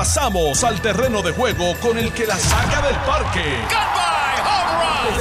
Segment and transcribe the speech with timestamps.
[0.00, 3.44] Pasamos al terreno de juego con el que la saca del parque.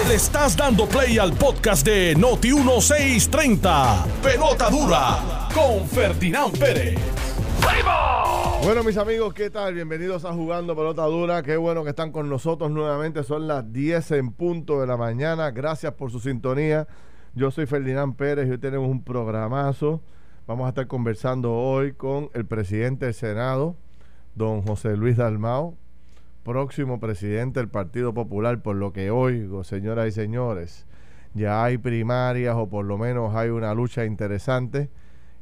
[0.07, 4.05] Le estás dando play al podcast de Noti 1630.
[4.23, 6.97] Pelota dura con Ferdinand Pérez.
[8.63, 9.73] Bueno, mis amigos, ¿qué tal?
[9.73, 11.43] Bienvenidos a Jugando Pelota Dura.
[11.43, 13.25] Qué bueno que están con nosotros nuevamente.
[13.25, 15.51] Son las 10 en punto de la mañana.
[15.51, 16.87] Gracias por su sintonía.
[17.33, 20.01] Yo soy Ferdinand Pérez y hoy tenemos un programazo.
[20.47, 23.75] Vamos a estar conversando hoy con el presidente del Senado,
[24.35, 25.75] don José Luis Dalmao,
[26.43, 30.85] próximo presidente del Partido Popular, por lo que oigo, señoras y señores,
[31.33, 34.89] ya hay primarias o por lo menos hay una lucha interesante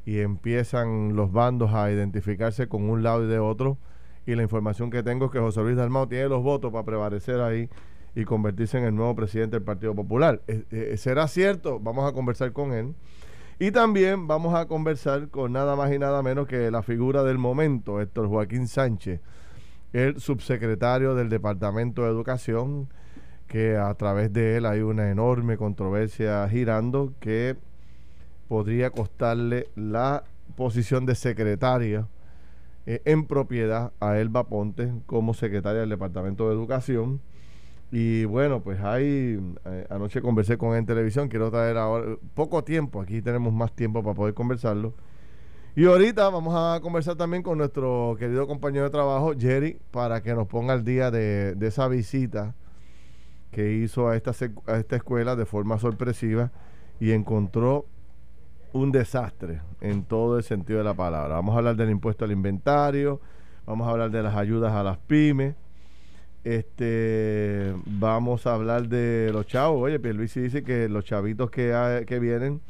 [0.05, 3.78] y empiezan los bandos a identificarse con un lado y de otro.
[4.26, 7.40] Y la información que tengo es que José Luis Dalmao tiene los votos para prevalecer
[7.40, 7.70] ahí
[8.16, 10.42] y convertirse en el nuevo presidente del Partido Popular.
[10.48, 11.80] Eh, eh, ¿Será cierto?
[11.80, 12.95] Vamos a conversar con él.
[13.59, 17.39] Y también vamos a conversar con nada más y nada menos que la figura del
[17.39, 19.20] momento, Héctor Joaquín Sánchez,
[19.93, 22.88] el subsecretario del Departamento de Educación,
[23.47, 27.55] que a través de él hay una enorme controversia girando que
[28.47, 30.23] podría costarle la
[30.55, 32.08] posición de secretaria
[32.86, 37.21] eh, en propiedad a Elba Ponte como secretaria del Departamento de Educación.
[37.91, 42.63] Y bueno, pues ahí eh, anoche conversé con él en televisión, quiero traer ahora poco
[42.63, 44.93] tiempo, aquí tenemos más tiempo para poder conversarlo.
[45.75, 50.33] Y ahorita vamos a conversar también con nuestro querido compañero de trabajo, Jerry, para que
[50.33, 52.55] nos ponga al día de, de esa visita
[53.52, 54.31] que hizo a esta,
[54.65, 56.52] a esta escuela de forma sorpresiva
[56.99, 57.85] y encontró
[58.73, 61.35] un desastre en todo el sentido de la palabra.
[61.35, 63.21] Vamos a hablar del impuesto al inventario,
[63.65, 65.55] vamos a hablar de las ayudas a las pymes
[66.56, 69.84] este, vamos a hablar de los chavos.
[69.84, 72.62] Oye, Pierluisi dice que los chavitos que, que vienen,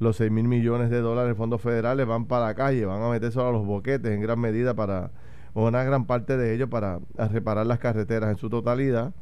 [0.00, 3.10] los 6 mil millones de dólares de fondos federales van para la calle, van a
[3.10, 5.10] meterse a los boquetes en gran medida para,
[5.52, 9.12] o una gran parte de ellos para reparar las carreteras en su totalidad.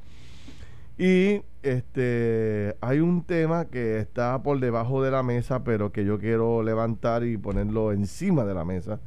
[0.98, 6.20] Y este hay un tema que está por debajo de la mesa, pero que yo
[6.20, 9.00] quiero levantar y ponerlo encima de la mesa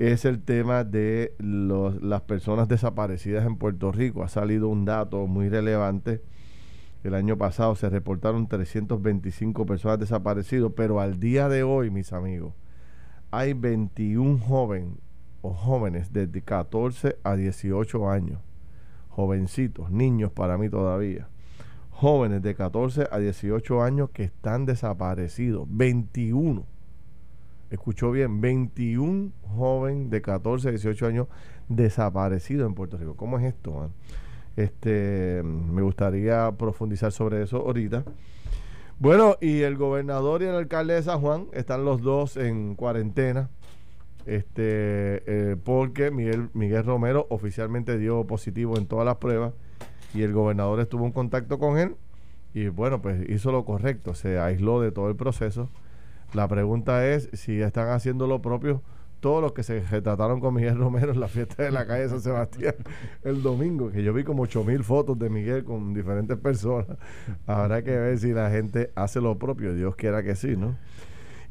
[0.00, 4.22] es el tema de las personas desaparecidas en Puerto Rico.
[4.22, 6.22] Ha salido un dato muy relevante.
[7.04, 12.54] El año pasado se reportaron 325 personas desaparecidas, pero al día de hoy, mis amigos,
[13.30, 14.94] hay 21 jóvenes
[15.42, 18.40] o jóvenes de 14 a 18 años,
[19.10, 21.28] jovencitos, niños para mí todavía,
[21.90, 26.79] jóvenes de 14 a 18 años que están desaparecidos, 21
[27.70, 31.28] escuchó bien, 21 jóvenes de 14 a 18 años
[31.68, 33.16] desaparecidos en Puerto Rico.
[33.16, 33.90] ¿Cómo es esto?
[34.56, 38.04] Este, me gustaría profundizar sobre eso ahorita.
[38.98, 43.48] Bueno, y el gobernador y el alcalde de San Juan están los dos en cuarentena.
[44.26, 49.54] Este, eh, porque Miguel, Miguel Romero oficialmente dio positivo en todas las pruebas
[50.12, 51.96] y el gobernador estuvo en contacto con él
[52.52, 55.70] y bueno, pues hizo lo correcto, se aisló de todo el proceso
[56.32, 58.82] la pregunta es si están haciendo lo propio
[59.20, 62.20] todos los que se retrataron con Miguel Romero en la fiesta de la calle San
[62.20, 62.74] Sebastián
[63.22, 66.96] el domingo, que yo vi como 8 mil fotos de Miguel con diferentes personas.
[67.46, 70.76] Habrá que ver si la gente hace lo propio, Dios quiera que sí, ¿no?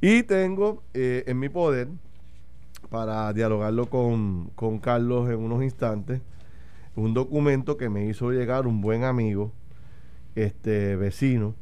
[0.01, 1.89] Y tengo eh, en mi poder,
[2.89, 6.21] para dialogarlo con, con Carlos en unos instantes,
[6.95, 9.51] un documento que me hizo llegar un buen amigo,
[10.35, 11.53] este vecino,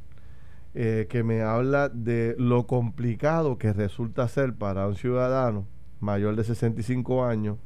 [0.74, 5.66] eh, que me habla de lo complicado que resulta ser para un ciudadano
[6.00, 7.58] mayor de 65 años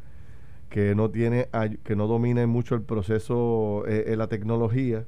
[0.69, 1.49] que no tiene
[1.83, 5.05] que no domina mucho el proceso eh, la tecnología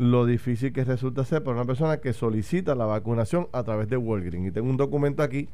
[0.00, 3.98] lo difícil que resulta ser para una persona que solicita la vacunación a través de
[3.98, 4.48] Walgreens.
[4.48, 5.50] Y tengo un documento aquí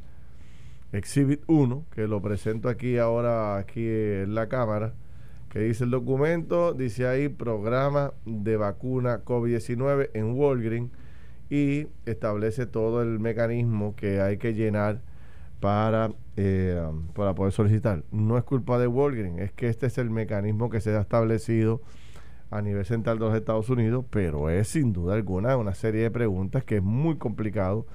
[0.92, 4.94] Exhibit 1 que lo presento aquí ahora aquí en la cámara
[5.50, 10.92] que dice el documento dice ahí programa de vacuna COVID-19 en Walgreens
[11.50, 15.00] y establece todo el mecanismo que hay que llenar
[15.60, 16.80] para, eh,
[17.14, 18.02] para poder solicitar.
[18.10, 21.80] No es culpa de Walgreens, es que este es el mecanismo que se ha establecido
[22.50, 26.10] a nivel central de los Estados Unidos, pero es sin duda alguna una serie de
[26.10, 27.86] preguntas que es muy complicado.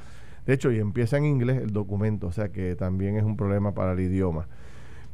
[0.45, 3.73] De hecho, y empieza en inglés el documento, o sea que también es un problema
[3.73, 4.47] para el idioma.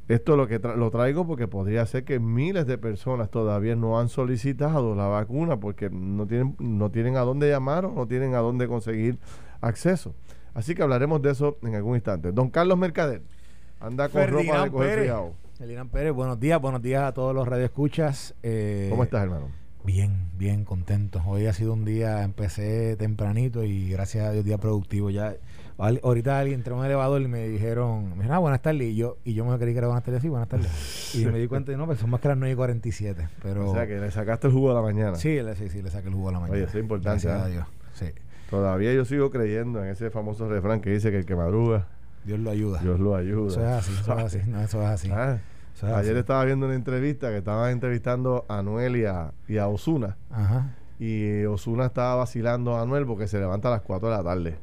[0.08, 4.08] Esto lo que lo traigo porque podría ser que miles de personas todavía no han
[4.08, 8.40] solicitado la vacuna porque no tienen, no tienen a dónde llamar o no tienen a
[8.40, 9.20] dónde conseguir
[9.60, 10.16] acceso.
[10.54, 12.32] Así que hablaremos de eso en algún instante.
[12.32, 13.22] Don Carlos Mercader,
[13.82, 15.34] anda con ropa de coger friado.
[15.92, 18.34] Pérez, buenos días, buenos días a todos los radioescuchas.
[18.44, 19.50] Eh, ¿Cómo estás, hermano?
[19.84, 21.22] Bien, bien, contento.
[21.26, 25.10] Hoy ha sido un día, empecé tempranito y gracias a Dios, día productivo.
[25.10, 25.36] Ya
[25.78, 28.84] ahorita alguien entró en un elevador y me dijeron, mira, ah, buenas tardes.
[28.84, 31.16] Y yo, y yo me creí que era buenas tardes, sí, buenas tardes.
[31.16, 33.30] Y me di cuenta, no, pues son más que las 9 y 47.
[33.44, 35.16] Pero, o sea, que le sacaste el jugo a la mañana.
[35.16, 36.56] Sí, sí, sí, le saqué el jugo a la mañana.
[36.56, 37.28] Oye, eso es importante.
[37.28, 37.66] Gracias a Dios.
[37.94, 38.08] Sí.
[38.50, 41.88] Todavía yo sigo creyendo en ese famoso refrán que dice que el que madruga,
[42.24, 42.80] Dios lo ayuda.
[42.80, 43.52] Dios lo ayuda.
[43.52, 44.40] Eso es así, eso es así.
[44.50, 45.10] No, eso es así.
[45.12, 45.40] Ah,
[45.96, 50.18] ayer estaba viendo una entrevista que estaban entrevistando a Anuel y a, y a Osuna.
[50.32, 50.76] Ajá.
[51.00, 54.58] Y Osuna estaba vacilando a Anuel porque se levanta a las 4 de la tarde.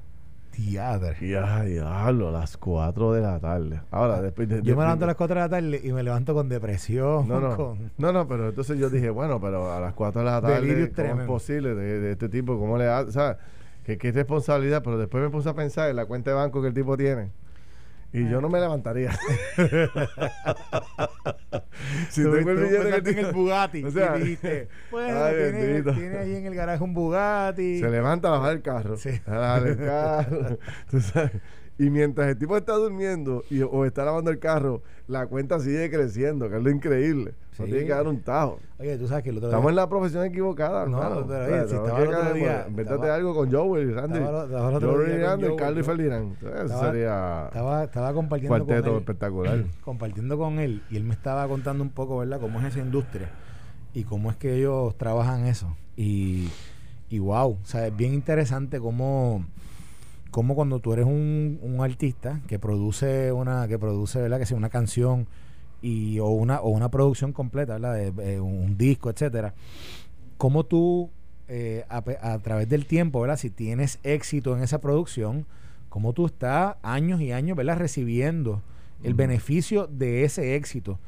[0.57, 1.17] Diadre.
[1.21, 3.81] Y ay, diablo, las 4 de la tarde.
[3.91, 6.35] Ahora, después de, Yo me levanto a las 4 de la tarde y me levanto
[6.35, 7.29] con depresión.
[7.29, 7.91] No, no, con...
[7.99, 10.91] no, no, pero entonces yo dije, bueno, pero a las 4 de la tarde, Delirio
[10.95, 12.59] ¿cómo es posible de, de, este tipo?
[12.59, 13.09] ¿Cómo le hace?
[13.09, 13.39] O sea,
[13.85, 16.69] que qué responsabilidad, pero después me puse a pensar en la cuenta de banco que
[16.69, 17.31] el tipo tiene.
[18.15, 19.11] Y yo no me levantaría.
[22.11, 23.83] si tengo el billete que tiene el Bugatti.
[23.83, 27.79] O sea, dijiste, tiene, tiene, ahí en el garaje un Bugatti.
[27.83, 28.97] Se levanta a bajar el carro.
[28.97, 29.21] Sí.
[29.27, 30.59] A bajar el carro.
[30.89, 31.33] ¿Tú sabes?
[31.77, 35.91] Y mientras el tipo está durmiendo y, o está lavando el carro, la cuenta sigue
[35.91, 37.35] creciendo, que es lo increíble.
[37.59, 38.59] No tiene que dar un tajo.
[38.79, 41.27] Oye, tú sabes que el otro Estamos en la profesión equivocada, no, hermano.
[41.27, 42.67] Pero, oye, si estaba el otro día...
[42.69, 44.19] Invéntate algo con Joel y Randy.
[44.19, 46.37] Joel y Randy, Carlos y Ferdinand.
[46.43, 47.45] Eso sería...
[47.47, 48.97] Estaba, estaba compartiendo con él.
[48.97, 49.65] espectacular.
[49.85, 50.83] compartiendo con él.
[50.91, 52.41] Y él me estaba contando un poco, ¿verdad?
[52.41, 53.31] Cómo es esa industria.
[53.93, 55.77] Y cómo es que ellos trabajan eso.
[55.97, 56.49] Y,
[57.09, 57.53] y wow.
[57.63, 59.45] O sea, es bien interesante cómo
[60.33, 64.57] como cuando tú eres un, un, artista que produce una que produce verdad que sea
[64.57, 65.29] una canción
[65.85, 69.55] y o una o una producción completa verdad de, un disco etcétera.
[70.39, 71.11] Cómo tú
[71.47, 75.47] eh, a, a, través del tiempo verdad si tienes éxito en esa producción
[75.91, 78.63] cómo tú estás años y años verdad recibiendo
[79.03, 80.99] el beneficio de ese éxito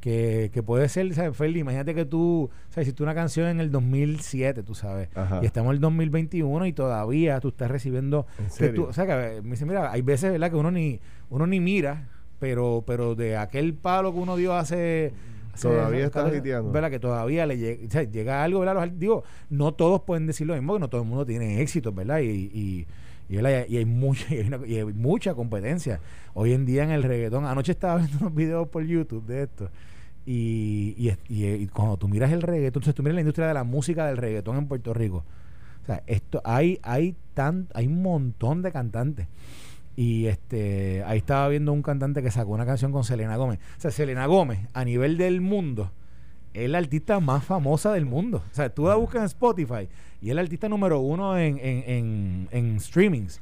[0.00, 1.60] que, que puede ser, ¿sabes, Feli?
[1.60, 2.86] Imagínate que tú, ¿sabes?
[2.86, 5.08] Hiciste una canción en el 2007, tú sabes,
[5.42, 8.26] y estamos en el 2021 y todavía tú estás recibiendo...
[8.38, 10.50] o sea, que me dice, mira, hay veces, ¿verdad?
[10.50, 15.12] Que uno ni, uno ni mira, pero, pero de aquel palo que uno dio hace...
[15.60, 16.24] todavía está.
[16.24, 16.90] ¿Verdad?
[16.90, 18.88] Que todavía le llega, o sea, llega algo, ¿verdad?
[18.88, 22.20] digo, no todos pueden decir lo mismo, que no todo el mundo tiene éxito, ¿verdad?
[22.20, 22.86] Y, y,
[23.28, 24.34] y, hay, mucha,
[24.66, 26.00] y, hay mucha competencia.
[26.34, 29.70] Hoy en día en el reggaetón, anoche estaba viendo unos videos por YouTube de esto.
[30.26, 34.06] Y, y, cuando tú miras el reggaetón, entonces tú miras la industria de la música
[34.06, 35.24] del reggaetón en Puerto Rico.
[35.82, 39.28] O sea, esto, hay, hay, tan, hay un montón de cantantes.
[39.96, 43.58] Y este ahí estaba viendo un cantante que sacó una canción con Selena Gómez.
[43.78, 45.90] O sea, Selena Gómez, a nivel del mundo,
[46.52, 48.42] es la artista más famosa del mundo.
[48.50, 49.88] O sea, tú la buscas en Spotify
[50.20, 53.40] y es el artista número uno en, en, en, streamings.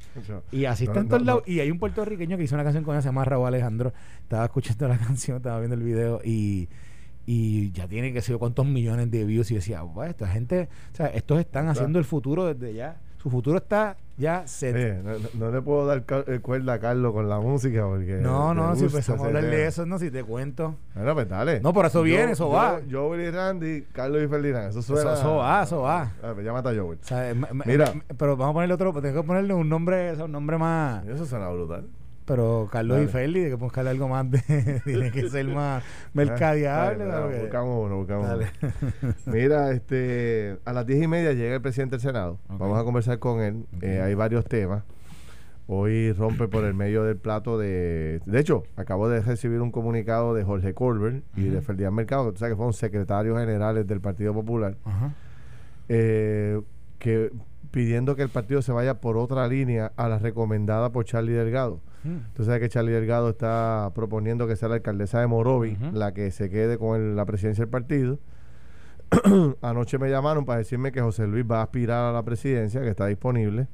[0.51, 1.43] y así está en todos lados.
[1.45, 3.93] Y hay un puertorriqueño que hizo una canción con ella, se llama Raúl Alejandro.
[4.21, 6.69] Estaba escuchando la canción, estaba viendo el video y,
[7.25, 9.51] y ya tiene que ser cuántos millones de views.
[9.51, 13.57] Y decía, esta gente, o sea, estos están haciendo el futuro desde ya su futuro
[13.57, 15.03] está ya set.
[15.33, 18.15] no, le puedo dar el cuerda a Carlos con la música porque.
[18.15, 20.75] No, no, si empezamos a hablar de eso, no, si te cuento.
[20.93, 21.59] Bueno, pues dale.
[21.59, 22.79] No, por eso viene, eso va.
[22.89, 25.13] Joel y Randy, Carlos y Ferdinand, eso suena.
[25.13, 26.13] Eso, va, eso va.
[26.23, 26.99] Ah, pues llámate a Joel.
[27.01, 27.33] O sea,
[27.65, 27.93] Mira.
[28.17, 31.05] pero vamos a ponerle otro, tengo que ponerle un nombre, un nombre más.
[31.07, 31.85] Eso suena brutal.
[32.25, 34.81] Pero Carlos y Feli, de que buscarle algo más de.
[34.85, 35.83] tiene que ser más
[36.13, 37.05] mercadeable.
[37.41, 39.13] buscamos uno, buscamos uno.
[39.27, 42.39] Mira, este, a las diez y media llega el presidente del Senado.
[42.47, 43.65] Vamos a conversar con él.
[43.81, 44.83] Eh, hay varios temas.
[45.67, 48.21] Hoy rompe por el medio del plato de.
[48.25, 52.33] De hecho, acabo de recibir un comunicado de Jorge Colbert y de Ferdinand Mercado, que
[52.33, 54.77] tú sabes que fueron secretarios generales del Partido Popular,
[55.89, 56.61] eh,
[56.99, 57.31] que
[57.71, 61.81] pidiendo que el partido se vaya por otra línea a la recomendada por Charlie Delgado.
[62.35, 66.29] Tú sabes que Charlie Delgado está proponiendo que sea la alcaldesa de Morovi la que
[66.29, 68.19] se quede con la presidencia del partido.
[69.61, 72.89] Anoche me llamaron para decirme que José Luis va a aspirar a la presidencia, que
[72.89, 73.67] está disponible.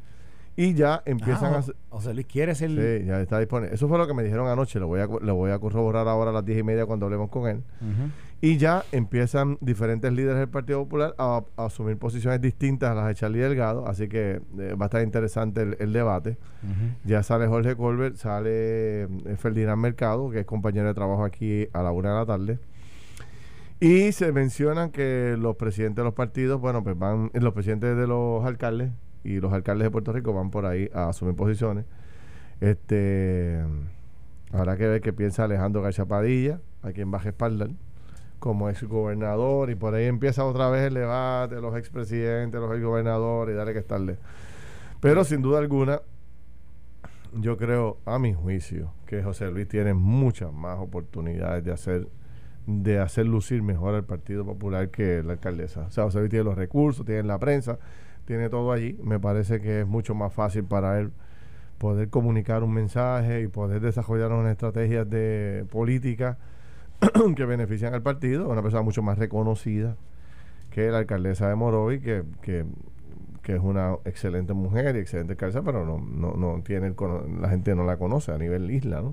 [0.55, 1.96] Y ya empiezan ah, a...
[1.96, 2.75] José Luis, ¿quieres el...?
[2.75, 3.74] Sí, ya está disponible.
[3.74, 4.79] Eso fue lo que me dijeron anoche.
[4.79, 7.29] Lo voy a, lo voy a corroborar ahora a las diez y media cuando hablemos
[7.29, 7.63] con él.
[8.41, 13.15] Y ya empiezan diferentes líderes del Partido Popular a, asumir posiciones distintas a las de
[13.15, 16.38] Charlie Delgado, así que eh, va a estar interesante el, debate.
[17.05, 21.84] Ya sale Jorge Colbert, sale eh, Ferdinand Mercado, que es compañero de trabajo aquí a
[21.84, 22.60] la una de la tarde.
[23.79, 28.08] Y se mencionan que los presidentes de los partidos, bueno, pues van, los presidentes de
[28.08, 28.91] los alcaldes
[29.23, 31.85] y los alcaldes de Puerto Rico van por ahí a asumir posiciones.
[32.59, 33.63] Este
[34.51, 37.69] habrá que ver qué piensa Alejandro García Padilla, a quien va a respaldar
[38.39, 42.83] como ex gobernador y por ahí empieza otra vez el debate, los expresidentes, los ex
[42.83, 44.17] gobernadores y dale que estarle.
[44.99, 46.01] Pero sin duda alguna,
[47.33, 52.07] yo creo, a mi juicio, que José Luis tiene muchas más oportunidades de hacer
[52.65, 55.81] de hacer lucir mejor al Partido Popular que la alcaldesa.
[55.87, 57.79] O sea, José Luis tiene los recursos, tiene la prensa,
[58.25, 58.97] tiene todo allí.
[59.03, 61.11] Me parece que es mucho más fácil para él
[61.77, 66.37] poder comunicar un mensaje y poder desarrollar unas estrategias de política
[67.35, 69.95] que benefician al partido, una persona mucho más reconocida
[70.69, 72.65] que la alcaldesa de Morovi, que, que,
[73.43, 76.95] es una excelente mujer y excelente alcaldesa, pero no, no, no tiene
[77.41, 79.03] la gente no la conoce a nivel isla.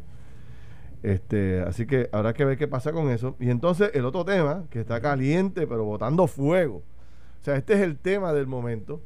[1.02, 3.34] Este, así que habrá que ver qué pasa con eso.
[3.40, 6.82] Y entonces el otro tema, que está caliente, pero botando fuego.
[7.40, 9.00] O sea, este es el tema del momento.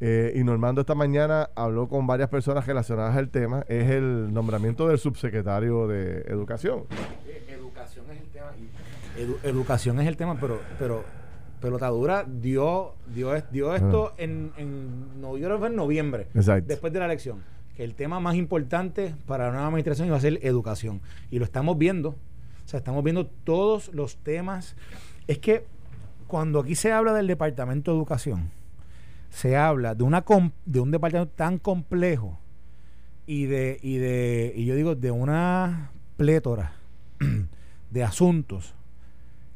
[0.00, 3.64] Eh, y Normando esta mañana habló con varias personas relacionadas al tema.
[3.68, 6.84] Es el nombramiento del subsecretario de Educación.
[7.48, 8.52] Educación es el tema.
[9.42, 11.04] educación es el tema, pero, pero
[11.60, 17.42] Pelotadura dio, dio, dio esto en, en, no, en noviembre, después de la elección
[17.78, 21.00] el tema más importante para la nueva administración iba a ser educación.
[21.30, 22.10] Y lo estamos viendo.
[22.10, 24.74] O sea, estamos viendo todos los temas.
[25.28, 25.64] Es que
[26.28, 28.50] cuando aquí se habla del Departamento de Educación,
[29.30, 30.24] se habla de, una
[30.64, 32.38] de un departamento tan complejo
[33.26, 36.72] y de, y de, y yo digo, de una plétora
[37.90, 38.74] de asuntos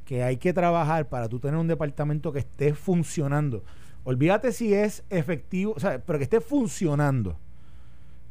[0.05, 3.63] que hay que trabajar para tú tener un departamento que esté funcionando.
[4.05, 7.39] Olvídate si es efectivo, o pero que esté funcionando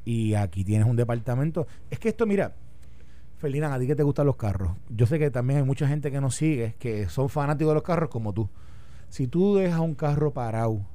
[0.04, 1.68] y aquí tienes un departamento.
[1.90, 2.56] Es que esto, mira,
[3.42, 4.78] Felina, a ti que te gustan los carros.
[4.90, 7.84] Yo sé que también hay mucha gente que nos sigue que son fanáticos de los
[7.84, 8.48] carros como tú.
[9.10, 10.86] Si tú dejas un carro parado,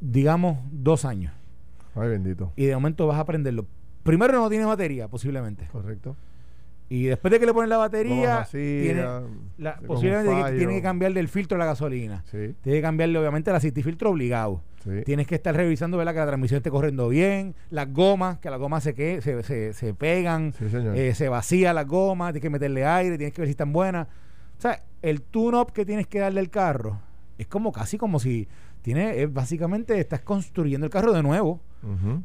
[0.00, 1.32] digamos, dos años.
[1.96, 2.52] Ay, bendito.
[2.54, 3.66] Y de momento vas a prenderlo.
[4.04, 5.66] Primero no tiene batería, posiblemente.
[5.72, 6.14] Correcto.
[6.90, 9.04] Y después de que le ponen la batería, tiene,
[9.86, 12.24] posiblemente tiene que cambiarle el filtro de la gasolina.
[12.30, 14.62] Tiene que cambiarle, obviamente, el filtro obligado.
[15.04, 16.14] Tienes que estar revisando ¿verdad?
[16.14, 19.94] que la transmisión esté corriendo bien, las gomas, que las gomas se, que, se, se,
[19.94, 20.54] pegan,
[20.94, 24.06] eh, se vacía las gomas, tienes que meterle aire, tienes que ver si están buenas.
[24.56, 27.00] O sea, el tune-up que tienes que darle al carro
[27.36, 28.48] es como casi como si
[28.82, 31.60] tiene, básicamente estás construyendo el carro de nuevo.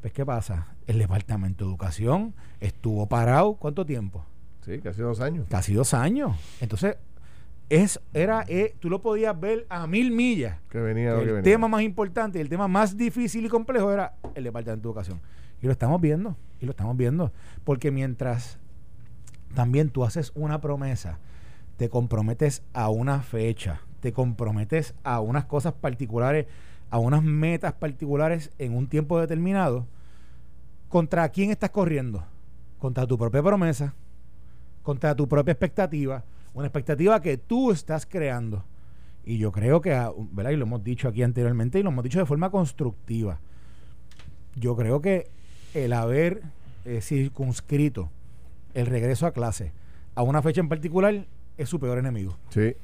[0.01, 0.67] Pues, ¿qué pasa?
[0.88, 4.25] El departamento de educación estuvo parado, ¿cuánto tiempo?
[4.65, 5.46] Sí, casi dos años.
[5.50, 6.36] Casi dos años.
[6.62, 6.98] Entonces,
[7.70, 10.60] es, era, eh, tú lo podías ver a mil millas.
[10.70, 14.88] Que venía, el tema más importante, el tema más difícil y complejo era el Departamento
[14.88, 15.22] de Educación.
[15.62, 17.32] Y lo estamos viendo, y lo estamos viendo.
[17.63, 18.58] Porque mientras
[19.53, 21.20] también tú haces una promesa,
[21.77, 26.48] te comprometes a una fecha, te comprometes a unas cosas particulares,
[26.89, 29.88] a unas metas particulares en un tiempo determinado,
[30.89, 32.24] ¿contra quién estás corriendo?
[32.77, 33.96] Contra tu propia promesa,
[34.84, 36.24] contra tu propia expectativa,
[36.54, 38.63] una expectativa que tú estás creando.
[39.25, 40.52] Y yo creo que, ah, ¿verdad?
[40.52, 43.40] Y lo hemos dicho aquí anteriormente y lo hemos dicho de forma constructiva.
[44.56, 45.32] Yo creo que
[45.74, 46.44] el haber
[46.86, 48.12] eh, circunscrito
[48.74, 49.72] el regreso a clase
[50.16, 51.25] a una fecha en particular
[51.58, 52.38] es su peor enemigo.
[52.50, 52.75] Sí.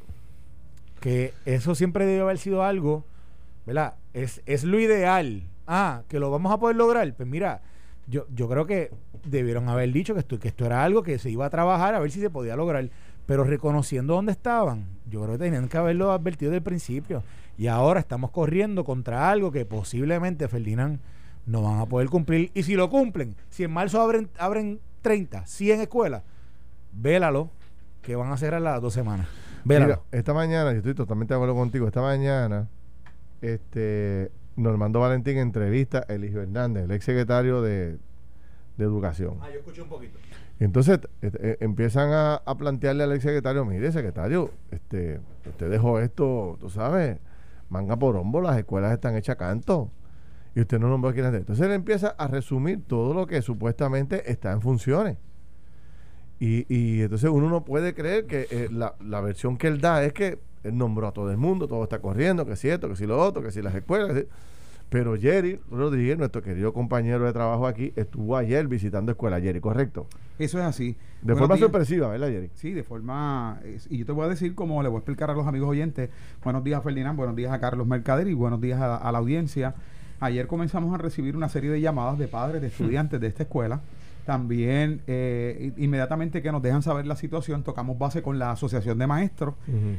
[1.00, 3.06] Que eso siempre debe haber sido algo,
[3.66, 3.96] ¿verdad?
[4.14, 5.44] Es, es lo ideal.
[5.68, 7.14] Ah, que lo vamos a poder lograr.
[7.14, 7.62] Pues mira,
[8.10, 8.92] yo, yo creo que
[9.24, 12.00] debieron haber dicho que esto, que esto era algo que se iba a trabajar a
[12.00, 12.90] ver si se podía lograr.
[13.26, 17.24] Pero reconociendo dónde estaban, yo creo que tenían que haberlo advertido desde el principio.
[17.58, 21.00] Y ahora estamos corriendo contra algo que posiblemente, Ferdinand,
[21.46, 22.50] no van a poder cumplir.
[22.56, 26.24] Y si lo cumplen, si en marzo abren, abren 30, 100 escuelas,
[26.92, 27.52] vélalo,
[28.02, 29.28] que van a cerrar las dos semanas.
[29.64, 30.04] Vélalo.
[30.12, 32.68] esta mañana, yo estoy totalmente de acuerdo contigo, esta mañana,
[33.42, 37.98] este Normando Valentín entrevista a Eligio Hernández, el ex secretario de,
[38.78, 39.40] Educación.
[39.42, 40.18] Ah, yo escuché un poquito.
[40.58, 46.70] entonces eh, empiezan a, plantearle al ex secretario, mire secretario, este, usted dejó esto, tú
[46.70, 47.18] sabes,
[47.68, 49.92] manga por hombro, las escuelas están hechas canto.
[50.56, 54.32] Y usted no nombró a quién Entonces él empieza a resumir todo lo que supuestamente
[54.32, 55.18] está en funciones.
[56.40, 60.04] Y, y entonces uno no puede creer que eh, la, la versión que él da
[60.04, 62.96] es que él nombró a todo el mundo, todo está corriendo, que si esto, que
[62.96, 64.26] si lo otro, que si las escuelas.
[64.90, 70.08] Pero Jerry Rodríguez, nuestro querido compañero de trabajo aquí, estuvo ayer visitando escuela, Jerry, ¿correcto?
[70.40, 70.98] Eso es así.
[71.22, 72.50] De forma sorpresiva, ¿verdad, Jerry?
[72.56, 73.60] Sí, de forma...
[73.90, 76.10] Y yo te voy a decir, como le voy a explicar a los amigos oyentes,
[76.44, 79.20] buenos días a Ferdinand, buenos días a Carlos Mercader y buenos días a, a la
[79.20, 79.76] audiencia.
[80.20, 83.82] Ayer comenzamos a recibir una serie de llamadas de padres de estudiantes de esta escuela
[84.30, 89.08] también, eh, inmediatamente que nos dejan saber la situación, tocamos base con la Asociación de
[89.08, 89.56] Maestros.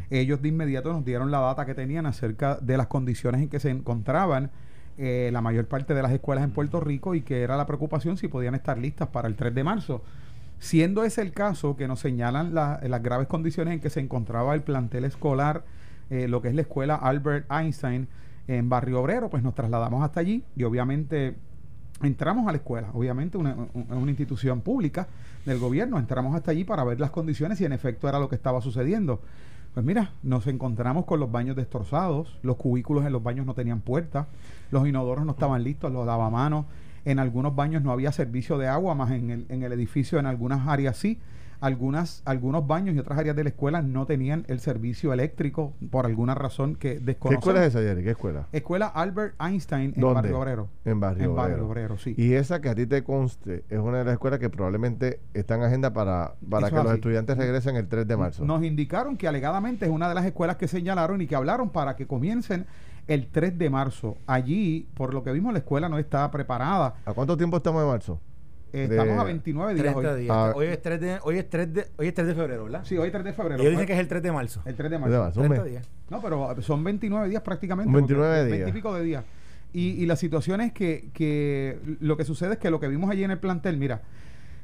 [0.08, 3.58] Ellos de inmediato nos dieron la data que tenían acerca de las condiciones en que
[3.58, 4.52] se encontraban
[4.98, 8.16] eh, la mayor parte de las escuelas en Puerto Rico y que era la preocupación
[8.18, 10.04] si podían estar listas para el 3 de marzo.
[10.60, 14.62] Siendo ese el caso que nos señalan las graves condiciones en que se encontraba el
[14.62, 15.64] plantel escolar,
[16.08, 18.06] eh, lo que es la escuela Albert Einstein
[18.46, 21.34] en Barrio Obrero, pues nos trasladamos hasta allí y obviamente
[22.02, 25.08] entramos a la escuela, obviamente una, una institución pública
[25.44, 28.36] del gobierno, entramos hasta allí para ver las condiciones y en efecto era lo que
[28.36, 29.20] estaba sucediendo.
[29.74, 33.80] Pues mira, nos encontramos con los baños destrozados, los cubículos en los baños no tenían
[33.80, 34.26] puertas,
[34.72, 36.66] los inodoros no estaban listos, los lavamanos,
[37.04, 40.26] en algunos baños no había servicio de agua, más en el, en el edificio en
[40.26, 41.18] algunas áreas sí.
[41.60, 46.06] Algunas, algunos baños y otras áreas de la escuela no tenían el servicio eléctrico por
[46.06, 47.42] alguna razón que ¿Qué desconocemos.
[47.44, 48.02] escuela es esa, Jerry?
[48.02, 48.46] ¿Qué escuela?
[48.52, 50.14] Escuela Albert Einstein en ¿Dónde?
[50.14, 50.68] Barrio Obrero.
[50.84, 51.48] En Barrio En Obrero.
[51.48, 52.14] Barrio Obrero, sí.
[52.16, 55.54] Y esa que a ti te conste es una de las escuelas que probablemente está
[55.56, 56.98] en agenda para, para Eso que es los así.
[56.98, 58.44] estudiantes regresen el 3 de marzo.
[58.44, 61.96] Nos indicaron que alegadamente es una de las escuelas que señalaron y que hablaron para
[61.96, 62.66] que comiencen
[63.06, 64.16] el 3 de marzo.
[64.26, 66.94] Allí, por lo que vimos, la escuela no está preparada.
[67.04, 68.20] ¿A cuánto tiempo estamos de marzo?
[68.72, 70.20] Eh, De- Estamos a 29 días 30 hoy.
[70.22, 70.36] días.
[70.36, 70.52] Ah.
[70.54, 72.84] hoy, es 3 de, hoy, es 3 de, hoy es 3 de febrero, ¿verdad?
[72.84, 73.60] Sí, hoy es 3 de febrero.
[73.60, 74.62] Ellos dicen que es el 3 de marzo.
[74.64, 75.18] el 3 de ¿De marzo.
[75.20, 75.40] marzo?
[75.40, 75.72] Un 30 mes.
[75.72, 75.90] días.
[76.08, 77.92] No, pero son 29 días prácticamente.
[77.92, 78.58] 29 porque- días.
[78.64, 79.24] 20 y pico de días.
[79.72, 83.10] Y, y la situación es que, que lo que sucede es que lo que vimos
[83.10, 84.02] allí en el plantel, mira,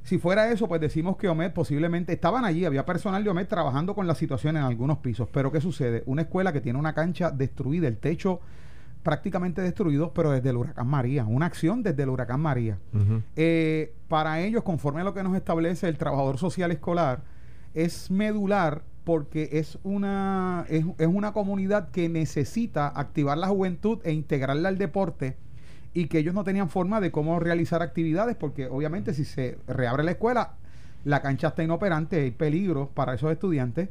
[0.03, 3.95] si fuera eso, pues decimos que OMED posiblemente estaban allí, había personal de OMED trabajando
[3.95, 5.29] con la situación en algunos pisos.
[5.33, 6.03] Pero ¿qué sucede?
[6.07, 8.41] Una escuela que tiene una cancha destruida, el techo
[9.07, 12.77] prácticamente destruido, pero desde el huracán María, una acción desde el huracán María.
[13.37, 17.23] Eh, para ellos, conforme a lo que nos establece el trabajador social escolar,
[17.73, 24.11] es medular porque es una, es, es una comunidad que necesita activar la juventud e
[24.13, 25.37] integrarla al deporte
[25.95, 30.03] y que ellos no tenían forma de cómo realizar actividades porque obviamente si se reabre
[30.03, 30.55] la escuela,
[31.05, 33.89] la cancha está inoperante, hay peligro para esos estudiantes.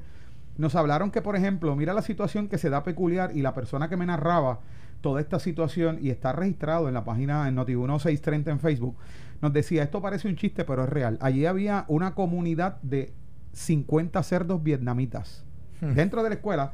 [0.57, 3.87] Nos hablaron que, por ejemplo, mira la situación que se da peculiar y la persona
[3.87, 4.59] que me narraba
[5.05, 8.95] toda esta situación y está registrado en la página en Noti1630 en Facebook,
[9.39, 11.19] nos decía, esto parece un chiste, pero es real.
[11.21, 13.13] Allí había una comunidad de
[13.53, 15.45] 50 cerdos vietnamitas
[15.79, 16.71] dentro de la escuela.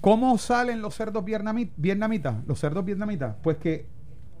[0.00, 2.36] ¿Cómo salen los cerdos vietnami- vietnamitas?
[2.46, 3.36] Los cerdos vietnamitas.
[3.42, 3.86] Pues que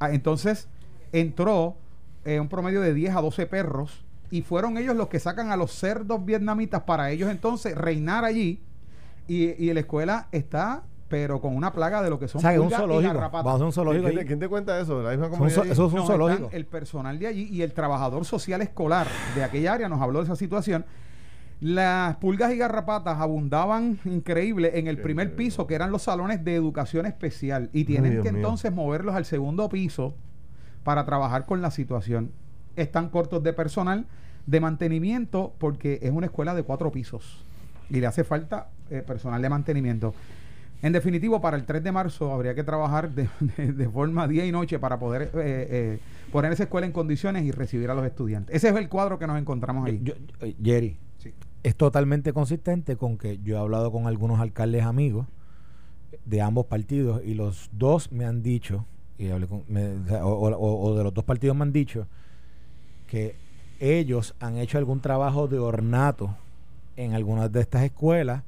[0.00, 0.68] ah, entonces
[1.12, 1.76] entró
[2.24, 5.56] eh, un promedio de 10 a 12 perros y fueron ellos los que sacan a
[5.58, 8.62] los cerdos vietnamitas para ellos entonces reinar allí
[9.28, 12.50] y, y la escuela está pero con una plaga de lo que son O sea,
[12.50, 13.14] que es un pulgas y zoológico.
[13.14, 13.44] garrapatas.
[13.44, 14.98] Vamos a hacer un zoológico ¿Quién, quién te cuenta eso?
[14.98, 15.54] ¿De la misma Son comunidad?
[15.54, 15.70] so- allí?
[15.72, 16.48] eso es un No, zoológico.
[16.52, 20.24] el personal de allí y el trabajador social escolar de aquella área nos habló de
[20.24, 20.84] esa situación.
[21.60, 26.54] Las pulgas y garrapatas abundaban increíble en el primer piso, que eran los salones de
[26.54, 28.40] educación especial, y tienen Dios que mío.
[28.40, 30.14] entonces moverlos al segundo piso
[30.82, 32.32] para trabajar con la situación.
[32.76, 34.06] Están cortos de personal
[34.46, 37.42] de mantenimiento porque es una escuela de cuatro pisos
[37.88, 40.12] y le hace falta eh, personal de mantenimiento.
[40.84, 44.44] En definitivo, para el 3 de marzo habría que trabajar de, de- de forma día
[44.44, 45.98] y noche para poder eh, eh,
[46.30, 48.54] poner esa escuela en condiciones y recibir a los estudiantes.
[48.54, 49.98] Ese es el cuadro que nos encontramos ahí.
[50.02, 51.32] Yo- yo- eh, Jerry, Sí.
[51.62, 55.26] es totalmente consistente con que yo he hablado con algunos alcaldes amigos
[56.26, 58.84] de ambos partidos y los dos me han dicho,
[59.16, 61.72] y hablé con- me- o, sea, o- o- o de los dos partidos me han
[61.72, 62.06] dicho,
[63.08, 63.36] que
[63.80, 66.36] ellos han hecho algún trabajo de ornato
[66.96, 68.42] en algunas de estas escuelas,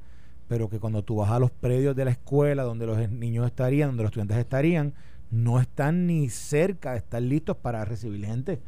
[0.47, 3.89] pero que cuando tú vas a los predios de la escuela donde los niños estarían,
[3.89, 4.93] donde los estudiantes estarían,
[5.31, 8.59] no están ni cerca de estar listos para recibir gente.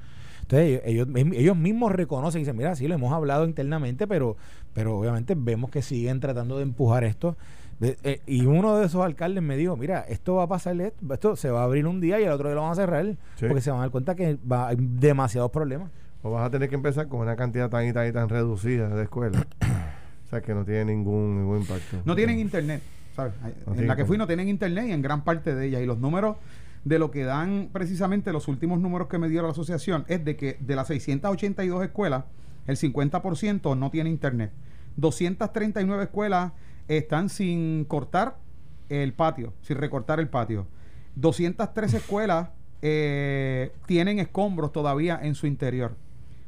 [0.42, 4.36] Entonces ellos, ellos, mismos reconocen y dicen, mira, sí, lo hemos hablado internamente, pero,
[4.74, 7.38] pero obviamente vemos que siguen tratando de empujar esto.
[7.82, 11.50] Eh, y uno de esos alcaldes me dijo, mira, esto va a pasar, esto se
[11.50, 13.46] va a abrir un día y el otro día lo van a cerrar, Sí.
[13.46, 15.92] porque se van a dar cuenta que va, hay demasiados problemas.
[16.24, 18.90] O vas a tener que empezar con una cantidad tan y tan y tan reducida
[18.90, 19.46] de escuelas.
[20.30, 22.04] O sea, que no tiene ningún, ningún impacto.
[22.06, 22.84] No tienen internet,
[23.16, 23.34] ¿sabes?
[23.42, 25.82] No en tienen la que fui no tienen internet y en gran parte de ellas.
[25.82, 26.38] Y los números
[26.86, 30.36] de lo que dan precisamente los últimos números que me dio la asociación es de
[30.36, 32.26] que de las 682 escuelas,
[32.68, 34.52] el 50% no tiene internet.
[34.98, 36.52] 239 escuelas
[36.88, 38.38] están sin cortar
[38.90, 40.68] el patio, sin recortar el patio.
[41.16, 42.50] 203 escuelas
[42.84, 45.96] eh, tienen escombros todavía en su interior.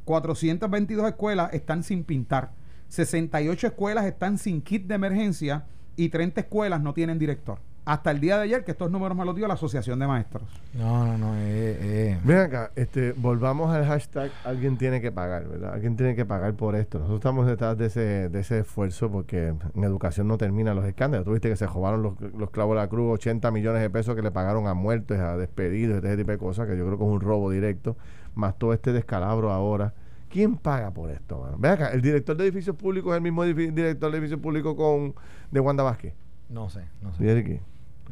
[0.05, 2.60] 422 escuelas están sin pintar.
[2.91, 5.63] 68 escuelas están sin kit de emergencia
[5.95, 7.59] y 30 escuelas no tienen director.
[7.85, 10.43] Hasta el día de ayer, que estos números me los dio la Asociación de Maestros.
[10.73, 11.35] No, no, no.
[11.37, 12.19] Eh, eh.
[12.25, 15.73] Ven acá, este, volvamos al hashtag alguien tiene que pagar, ¿verdad?
[15.73, 16.99] Alguien tiene que pagar por esto.
[16.99, 21.25] Nosotros estamos detrás de ese, de ese esfuerzo porque en educación no terminan los escándalos.
[21.25, 24.21] Tuviste que se robaron los, los clavos de la cruz, 80 millones de pesos que
[24.21, 27.09] le pagaron a muertos, a despedidos, ese tipo de cosas, que yo creo que es
[27.09, 27.95] un robo directo,
[28.35, 29.93] más todo este descalabro ahora.
[30.31, 31.57] ¿Quién paga por esto, mano?
[31.59, 35.13] Ven acá, el director de edificios públicos es el mismo director de edificios públicos con,
[35.51, 36.13] de Wanda Vázquez.
[36.49, 37.23] No sé, no ¿Y sé.
[37.35, 37.61] de qué?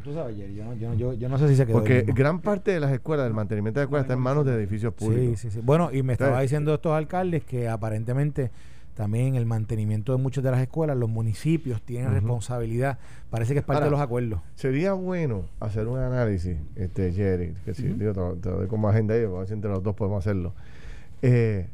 [0.04, 2.06] Tú sabes, Jerry, yo no, yo, no- yo, yo no sé si se quedó Porque
[2.08, 5.40] gran parte de las escuelas, del mantenimiento de escuelas, está en manos de edificios públicos.
[5.40, 5.62] Sí, sí, sí.
[5.64, 8.50] Bueno, y me estaba Entonces, diciendo estos alcaldes que aparentemente
[8.96, 12.98] también el mantenimiento de muchas de las escuelas, los municipios tienen responsabilidad.
[13.30, 14.42] Parece que es parte Ahora, de los acuerdos.
[14.56, 18.68] Sería bueno hacer un análisis, este Jerry, que si digo, te, lo- te lo doy
[18.68, 20.54] como agenda ahí, a ver si entre los dos podemos hacerlo.
[21.22, 21.68] Eh,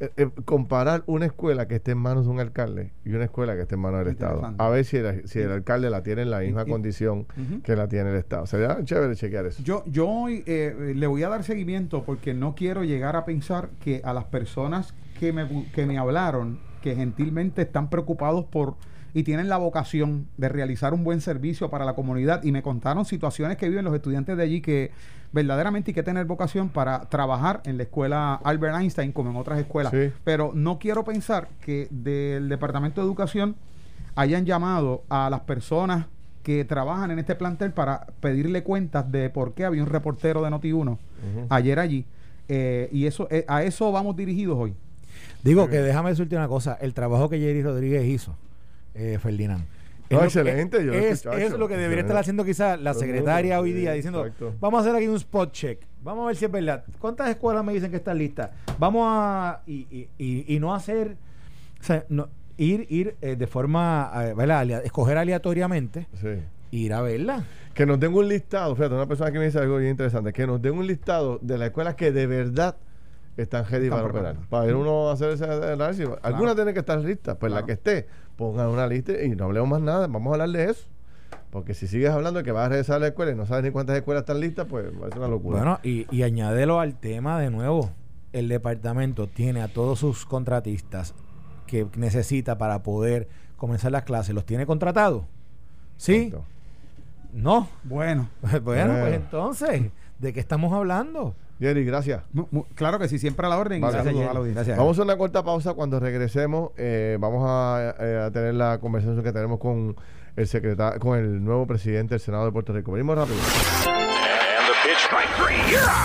[0.00, 3.54] eh, eh, comparar una escuela que esté en manos de un alcalde y una escuela
[3.54, 4.54] que esté en manos del Estado.
[4.58, 7.26] A ver si el, si el alcalde la tiene en la misma y- condición
[7.62, 8.46] que la tiene el Estado.
[8.46, 9.62] Sería chévere chequear eso.
[9.62, 13.68] Yo, yo hoy eh, le voy a dar seguimiento porque no quiero llegar a pensar
[13.80, 18.76] que a las personas que me, que me hablaron que gentilmente están preocupados por
[19.14, 23.04] y tienen la vocación de realizar un buen servicio para la comunidad y me contaron
[23.04, 24.92] situaciones que viven los estudiantes de allí que
[25.32, 29.58] verdaderamente hay que tener vocación para trabajar en la escuela Albert Einstein como en otras
[29.58, 29.92] escuelas.
[30.24, 33.56] Pero no quiero pensar que del Departamento de Educación
[34.14, 36.06] hayan llamado a las personas
[36.42, 40.50] que trabajan en este plantel para pedirle cuentas de por qué había un reportero de
[40.50, 40.98] Noti1
[41.48, 42.06] ayer allí.
[42.48, 44.74] Eh, y eso eh, a eso vamos dirigidos hoy.
[45.44, 48.36] Digo que déjame decirte una cosa, el trabajo que Jerry Rodríguez hizo
[48.94, 49.64] eh, Ferdinand.
[50.08, 50.84] excelente.
[50.84, 54.26] Yo es, es lo que debería estar haciendo quizás la secretaria hoy día, diciendo,
[54.60, 55.80] vamos a hacer aquí un spot check.
[56.02, 56.84] Vamos a ver si es verdad.
[56.98, 58.50] ¿Cuántas escuelas me dicen que están listas?
[58.78, 59.60] Vamos a...
[59.66, 61.16] Y, y, y, no hacer...
[61.78, 64.10] O sea, no, ir ir eh, de forma...
[64.14, 64.84] Eh, ¿verdad?
[64.84, 66.06] Escoger aleatoriamente.
[66.70, 67.44] Ir a verla.
[67.74, 68.74] Que nos den un listado.
[68.74, 70.32] Fíjate, una persona que me dice algo bien interesante.
[70.32, 72.76] Que nos den un listado de las escuelas que de verdad
[73.36, 74.36] están ready para operar.
[74.48, 76.08] Para ver uno hacer ese análisis.
[76.22, 77.38] Alguna tiene que estar lista.
[77.38, 78.06] Pues la que esté,
[78.40, 80.06] pongan una lista y no hablemos más nada.
[80.08, 80.88] Vamos a hablar de eso.
[81.50, 83.64] Porque si sigues hablando de que vas a regresar a la escuela y no sabes
[83.64, 85.58] ni cuántas escuelas están listas, pues es una locura.
[85.58, 87.90] Bueno, y, y añádelo al tema de nuevo.
[88.32, 91.14] El departamento tiene a todos sus contratistas
[91.66, 94.34] que necesita para poder comenzar las clases.
[94.34, 95.24] ¿Los tiene contratados?
[95.96, 96.32] ¿Sí?
[97.32, 97.68] No.
[97.84, 98.28] Bueno.
[98.62, 101.34] bueno, pues entonces, ¿de qué estamos hablando?
[101.60, 102.22] Jerry, gracias.
[102.74, 103.82] claro que sí, siempre a la orden.
[103.82, 105.74] gracias, Vamos a una corta pausa.
[105.74, 107.42] Cuando regresemos, eh, vamos
[108.00, 109.94] eh, a, tener la conversación que tenemos con
[110.36, 112.92] el secretario, con el nuevo presidente del Senado de Puerto Rico.
[112.92, 113.36] Venimos rápido.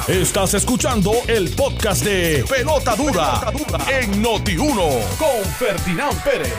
[0.09, 3.41] Estás escuchando el podcast de Pelota Dura,
[3.89, 6.53] en Noti1 con Ferdinand Pérez.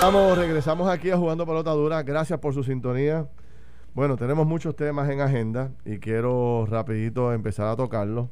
[0.00, 2.04] Vamos, regresamos aquí a Jugando Pelota Dura.
[2.04, 3.26] Gracias por su sintonía.
[3.96, 8.28] Bueno, tenemos muchos temas en agenda y quiero rapidito empezar a tocarlos.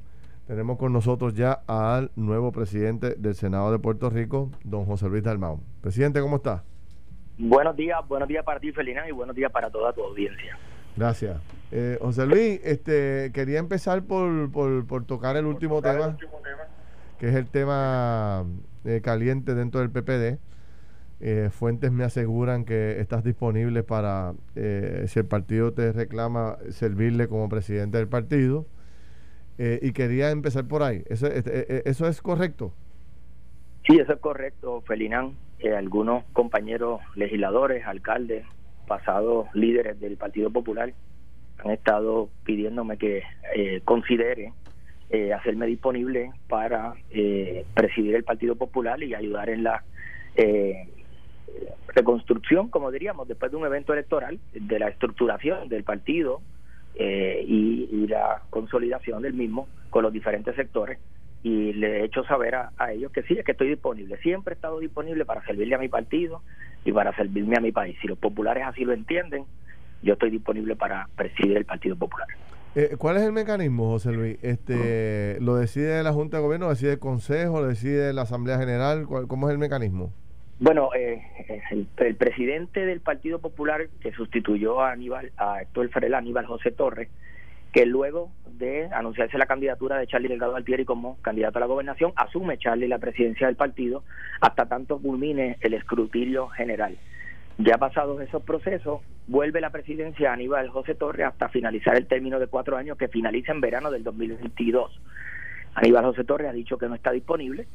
[0.46, 5.22] Tenemos con nosotros ya al nuevo presidente del Senado de Puerto Rico, don José Luis
[5.22, 5.62] Dalmau.
[5.80, 6.64] Presidente, ¿cómo está?
[7.38, 10.58] Buenos días, buenos días para ti, Felina, y buenos días para toda tu audiencia.
[10.98, 11.40] Gracias.
[11.72, 16.18] Eh, José Luis, este, quería empezar por, por, tocar el último, tema,
[17.18, 18.44] que es el tema
[18.84, 20.38] eh, caliente dentro del PPD.
[21.26, 27.28] Eh, fuentes me aseguran que estás disponible para, eh, si el partido te reclama, servirle
[27.28, 28.66] como presidente del partido.
[29.56, 31.02] Eh, y quería empezar por ahí.
[31.08, 32.74] ¿Eso, este, ¿Eso es correcto?
[33.86, 35.32] Sí, eso es correcto, Felinán.
[35.74, 38.44] algunos compañeros legisladores, alcaldes,
[38.86, 40.92] pasados líderes del Partido Popular
[41.64, 43.22] han estado pidiéndome que
[43.86, 44.52] considere
[45.34, 46.96] hacerme disponible para
[47.72, 49.82] presidir el Partido Popular y ayudar en la
[51.94, 56.40] reconstrucción, como diríamos, después de un evento electoral, de la estructuración del partido
[56.96, 60.98] eh, y, la consolidación del mismo con los diferentes sectores.
[61.42, 64.16] Y le he hecho saber a, ellos que sí, es que estoy disponible.
[64.18, 66.42] Siempre he estado disponible para servirle a mi partido
[66.84, 67.96] y para servirme a mi país.
[68.00, 69.44] Si los populares así lo entienden,
[70.02, 72.28] yo estoy disponible para presidir el Partido Popular.
[72.74, 74.38] Eh, ¿Cuál es el mecanismo, José Luis?
[74.42, 78.58] Este, ¿Lo decide la Junta de Gobierno, lo decide el Consejo, lo decide la Asamblea
[78.58, 79.06] General?
[79.06, 80.12] ¿Cómo es el mecanismo?
[80.60, 81.20] Bueno, eh,
[81.70, 87.08] el, presidente del Partido Popular que sustituyó a Aníbal, a Héctor Aníbal José Torres,
[87.72, 92.12] que luego de anunciarse la candidatura de Charlie Delgado Altieri como candidato a la gobernación,
[92.14, 94.04] asume Charlie la presidencia del partido
[94.40, 96.96] hasta tanto culmine el escrutinio general.
[97.58, 102.46] Ya pasados esos procesos, vuelve la presidencia Aníbal José Torres hasta finalizar el término de
[102.46, 105.00] cuatro años que finaliza en verano del 2022.
[105.74, 107.66] Aníbal José Torres ha dicho que no está disponible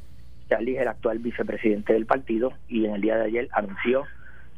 [0.50, 4.04] Charlie es el actual vicepresidente del partido y en el día de ayer anunció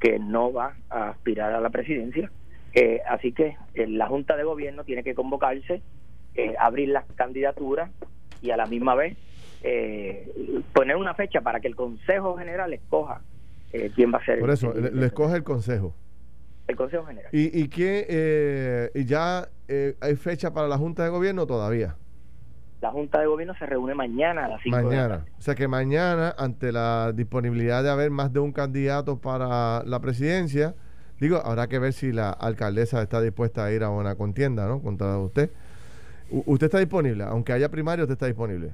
[0.01, 2.31] que no va a aspirar a la presidencia.
[3.09, 5.83] Así que la Junta de Gobierno tiene que convocarse,
[6.59, 7.91] abrir las candidaturas
[8.41, 9.17] y a la misma vez
[10.73, 13.21] poner una fecha para que el Consejo General escoja
[13.95, 14.41] quién va a ser.
[14.41, 15.95] Por eso, le, escoge el Consejo.
[16.67, 17.31] El Consejo General.
[17.33, 19.47] ¿Y, y, qué, y ya
[20.01, 21.97] hay fecha para la Junta de Gobierno todavía?
[22.83, 25.25] La Junta de Gobierno se reúne mañana a las 5 Mañana.
[25.39, 30.01] O sea que mañana, ante la disponibilidad de haber más de un candidato para la
[30.01, 30.75] presidencia,
[31.21, 34.83] digo, habrá que ver si la alcaldesa está dispuesta a ir a una contienda, ¿no?
[34.83, 35.51] Contra usted.
[36.33, 37.25] ¿Usted está disponible?
[37.25, 38.71] Aunque haya primario, ¿usted está disponible?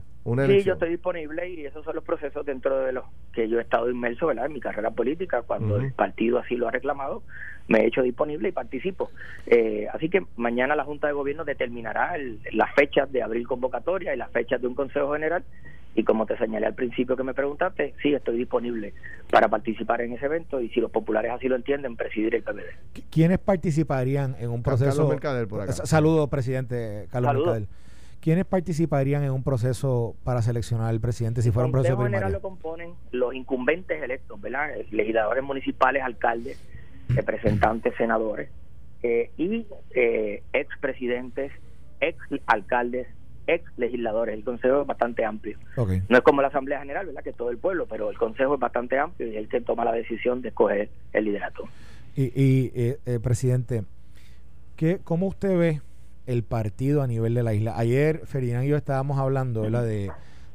[0.47, 3.63] sí, yo estoy disponible y esos son los procesos dentro de los que yo he
[3.63, 4.47] estado inmerso ¿verdad?
[4.47, 5.43] en mi carrera política.
[5.43, 7.23] Cuando el partido así lo ha reclamado,
[7.67, 9.11] me he hecho disponible y participo.
[9.47, 12.17] Eh, así que mañana la Junta de Gobierno determinará
[12.53, 15.43] las fechas de abril convocatoria y las fechas de un Consejo General.
[15.99, 18.95] Y como te señalé al principio que me preguntaste, sí, estoy disponible
[19.33, 23.03] para participar en ese evento y si los populares así lo entienden, presidir el PBD.
[23.11, 24.91] ¿Quiénes participarían en un proceso?
[24.91, 25.73] Carlos Mercader por acá.
[25.73, 27.69] Saludos, presidente Carlos Mercader.
[28.21, 32.19] ¿quiénes participarían en un proceso para seleccionar al presidente si fuera un proceso primario?
[32.19, 34.69] general lo componen los incumbentes electos, ¿verdad?
[34.93, 36.63] Legisladores municipales, alcaldes,
[37.09, 38.51] representantes, senadores
[39.03, 41.51] eh, y eh, expresidentes,
[42.01, 43.09] ex alcaldes,
[43.49, 44.35] ex legisladores.
[44.35, 45.59] El consejo es bastante amplio.
[45.77, 47.23] No es como la Asamblea General, ¿verdad?
[47.25, 49.93] Que todo el pueblo, pero el consejo es bastante amplio y él se toma la
[49.93, 51.65] decisión de escoger el liderato.
[52.15, 53.85] Y, y eh, eh, presidente,
[54.77, 55.81] ¿qué, ¿cómo usted ve
[56.27, 57.79] el partido a nivel de la isla?
[57.79, 59.85] Ayer Ferdinand y yo estábamos hablando ¿verdad?
[59.85, 60.11] De,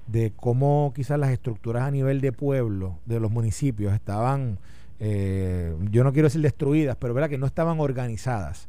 [0.08, 4.60] de cómo quizás las estructuras a nivel de pueblo, de los municipios, estaban,
[5.00, 7.30] eh, yo no quiero decir destruidas, pero ¿verdad?
[7.30, 8.68] que no estaban organizadas.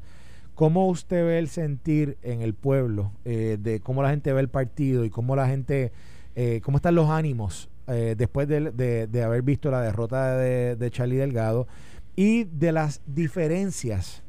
[0.55, 4.49] ¿Cómo usted ve el sentir en el pueblo eh, de cómo la gente ve el
[4.49, 5.91] partido y cómo la gente,
[6.37, 11.67] eh, cómo están los ánimos eh, después de, haber visto la derrota de, Charlie Delgado
[12.15, 14.23] y de las diferencias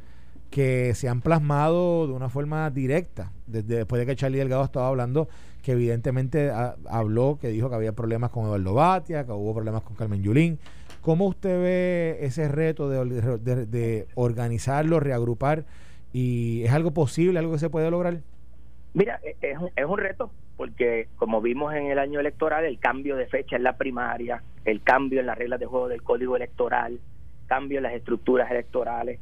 [0.49, 4.87] que se han plasmado de una forma directa desde después de que Charlie Delgado estaba
[4.87, 5.27] hablando
[5.61, 6.51] que evidentemente
[6.89, 10.59] habló, que dijo que había problemas con Eduardo Batia, que hubo problemas con Carmen Yulín.
[11.01, 15.65] ¿Cómo usted ve ese reto de organizarlo, reagrupar?
[16.17, 18.21] ¿Y es algo posible, algo que se puede lograr?
[18.93, 22.79] Mira, e, es un, es un reto, porque como vimos en el año electoral, el
[22.79, 26.37] cambio de fecha en la primaria, el cambio en las reglas de juego del código
[26.37, 27.01] electoral,
[27.47, 29.19] cambio en las estructuras electorales,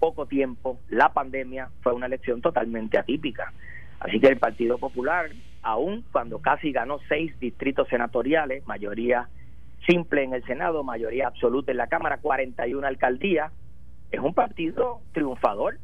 [0.00, 3.52] poco tiempo, la pandemia fue una elección totalmente atípica.
[4.00, 5.30] Así que el Partido Popular,
[5.62, 9.28] aún cuando casi ganó seis distritos senatoriales, mayoría
[9.86, 13.52] simple en el Senado, mayoría absoluta en la Cámara, 41 alcaldías,
[14.10, 15.78] es un partido triunfador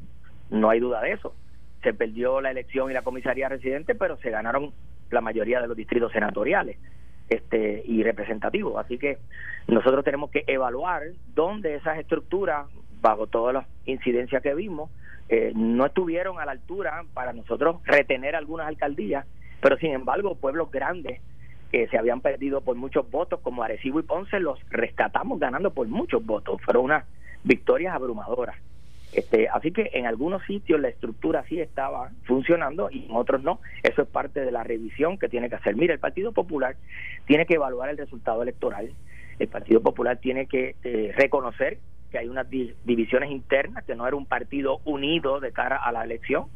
[0.51, 1.35] no hay duda de eso.
[1.83, 4.73] Se perdió la elección y la comisaría residente, pero se ganaron
[5.11, 6.77] la mayoría de los distritos senatoriales
[7.29, 8.83] este y representativos.
[8.83, 9.19] Así que
[9.67, 11.03] nosotros tenemos que evaluar
[11.35, 12.67] dónde esas estructuras,
[13.01, 14.91] bajo todas las incidencias que vimos,
[15.29, 19.27] eh, no estuvieron a la altura para nosotros retener algunas alcaldías,
[19.61, 21.21] pero sin embargo pueblos grandes
[21.71, 25.87] que se habían perdido por muchos votos, como Arecibo y Ponce, los rescatamos ganando por
[25.87, 26.61] muchos votos.
[26.63, 27.05] Fueron unas
[27.45, 28.57] victorias abrumadoras.
[29.13, 33.61] Este, así que en algunos sitios la estructura sí estaba funcionando y en otros no.
[33.83, 35.77] Eso es parte de la revisión que tiene que hacer.
[35.77, 36.77] Mira, el Partido Popular
[37.27, 38.91] tiene que evaluar el resultado electoral.
[39.39, 41.79] El Partido Popular tiene que eh, reconocer
[42.11, 46.05] que hay unas divisiones internas, que no era un partido unido de cara a la
[46.05, 46.47] elección.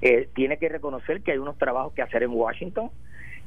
[0.00, 2.90] Eh, tiene que reconocer que hay unos trabajos que hacer en Washington.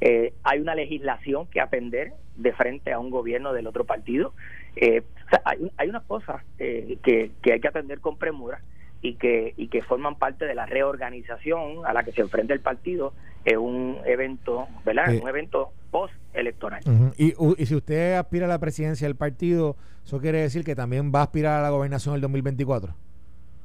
[0.00, 4.34] Eh, hay una legislación que atender de frente a un gobierno del otro partido.
[4.76, 5.02] Eh,
[5.44, 8.60] hay, hay unas cosas eh, que, que hay que atender con premura
[9.02, 12.60] y que, y que forman parte de la reorganización a la que se enfrenta el
[12.60, 13.12] partido
[13.44, 15.14] en un evento, ¿verdad?
[15.20, 16.82] un evento post-electoral.
[17.16, 21.12] y, y si usted aspira a la presidencia del partido, ¿eso quiere decir que también
[21.14, 22.94] va a aspirar a la gobernación el 2024?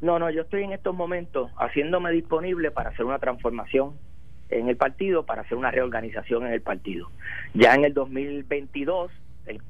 [0.02, 3.94] No, no, yo estoy en estos momentos haciéndome disponible para hacer una transformación
[4.50, 7.10] en el partido, para hacer una reorganización en el partido.
[7.54, 9.12] Ya en el 2022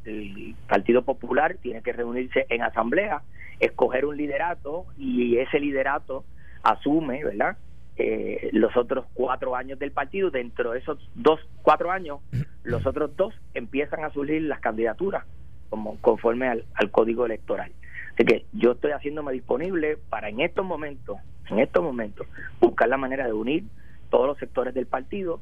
[0.05, 3.21] el, Partido Popular tiene que reunirse en asamblea,
[3.59, 6.23] escoger un liderato y ese liderato
[6.63, 7.57] asume, ¿verdad?
[7.97, 12.19] Eh, los otros cuatro años del partido, dentro de esos dos, cuatro años,
[12.63, 15.25] los otros dos empiezan a surgir las candidaturas
[15.69, 17.71] como conforme al, al código electoral.
[18.13, 21.17] Así que yo estoy haciéndome disponible para en estos momentos,
[21.49, 22.27] en estos momentos,
[22.59, 23.63] buscar la manera de unir
[24.09, 25.39] todos los sectores del partido,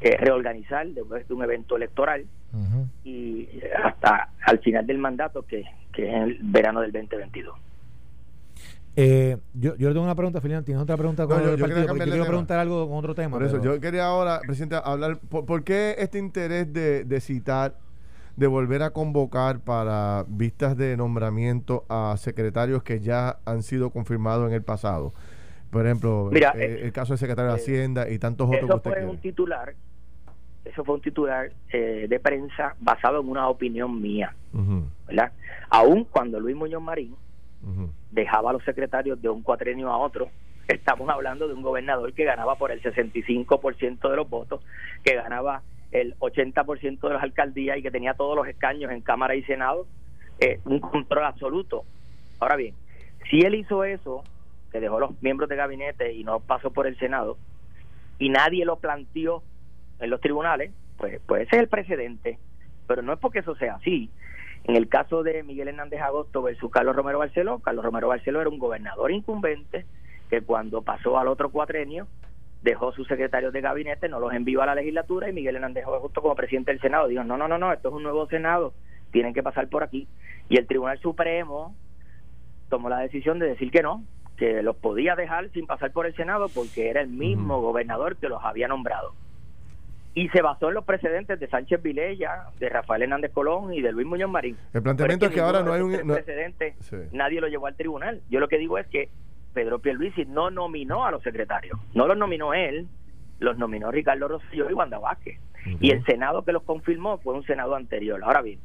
[0.00, 2.24] eh, reorganizar después de un evento electoral
[3.04, 3.48] y
[3.82, 7.56] hasta al final del mandato que, que es el verano del 2022.
[8.96, 10.64] Eh, yo, yo le tengo una pregunta, Filián.
[10.64, 11.86] ¿Tienes otra pregunta con el partido?
[11.86, 13.38] Yo quiero preguntar algo con otro tema.
[13.38, 15.18] Por eso, yo quería ahora, presidente, hablar.
[15.18, 17.76] ¿Por, qué este interés de, de, citar,
[18.36, 24.48] de volver a convocar para vistas de nombramiento a secretarios que ya han sido confirmados
[24.48, 25.12] en el pasado?
[25.70, 28.64] Por ejemplo, eh, eh, el, caso del secretario de Hacienda y tantos otros.
[28.64, 29.74] Eso fue un titular
[30.64, 34.34] eso fue un titular eh, de prensa basado en una opinión mía,
[35.06, 35.32] ¿verdad?
[35.70, 37.16] Aún cuando Luis Muñoz Marín
[38.10, 40.28] dejaba a los secretarios de un cuatrenio a otro,
[40.68, 44.62] estamos hablando de un gobernador que ganaba por el 65% de los votos,
[45.04, 49.34] que ganaba el 80% de las alcaldías y que tenía todos los escaños en Cámara
[49.34, 49.86] y Senado,
[50.38, 51.84] eh, un control absoluto.
[52.38, 52.74] Ahora bien,
[53.30, 54.22] si él hizo eso,
[54.70, 57.36] que dejó los miembros de gabinete y no pasó por el Senado,
[58.18, 59.42] y nadie lo planteó
[60.00, 62.38] en los tribunales, pues, pues ese es el precedente.
[62.86, 64.10] Pero no es porque eso sea así.
[64.64, 68.50] En el caso de Miguel Hernández Agosto versus Carlos Romero Barceló, Carlos Romero Barceló era
[68.50, 69.86] un gobernador incumbente
[70.28, 72.06] que cuando pasó al otro cuatrenio
[72.62, 76.20] dejó sus secretarios de gabinete, no los envió a la legislatura y Miguel Hernández Agosto
[76.20, 78.74] como presidente del Senado dijo, no, no, no, no, esto es un nuevo Senado,
[79.12, 80.06] tienen que pasar por aquí.
[80.48, 81.74] Y el Tribunal Supremo
[82.68, 84.04] tomó la decisión de decir que no,
[84.36, 88.28] que los podía dejar sin pasar por el Senado porque era el mismo gobernador que
[88.28, 89.14] los había nombrado.
[90.14, 93.92] Y se basó en los precedentes de Sánchez Vilella, de Rafael Hernández Colón y de
[93.92, 94.56] Luis Muñoz Marín.
[94.72, 96.74] El planteamiento es que, ahora no hay un precedente,
[97.12, 98.20] nadie lo llevó al tribunal.
[98.28, 99.08] Yo lo que digo es que
[99.54, 102.88] Pedro Pierluisi no nominó a los secretarios, no los nominó él,
[103.38, 105.40] los nominó Ricardo Rosselló y Wanda Vázquez.
[105.80, 108.20] Y el Senado que los confirmó fue un Senado anterior.
[108.24, 108.58] Ahora bien,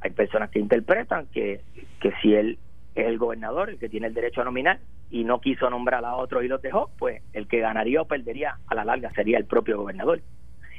[0.00, 1.62] hay personas que interpretan que,
[2.00, 2.58] que si él
[2.96, 4.80] es el gobernador el que tiene el derecho a nominar
[5.10, 8.58] y no quiso nombrar a otros y los dejó, pues el que ganaría o perdería
[8.66, 10.22] a la larga sería el propio gobernador.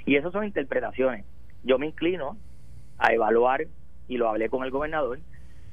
[0.06, 1.26] Y esas son interpretaciones.
[1.64, 2.38] Yo me inclino
[2.98, 3.68] a evaluar,
[4.08, 5.20] y lo hablé con el gobernador,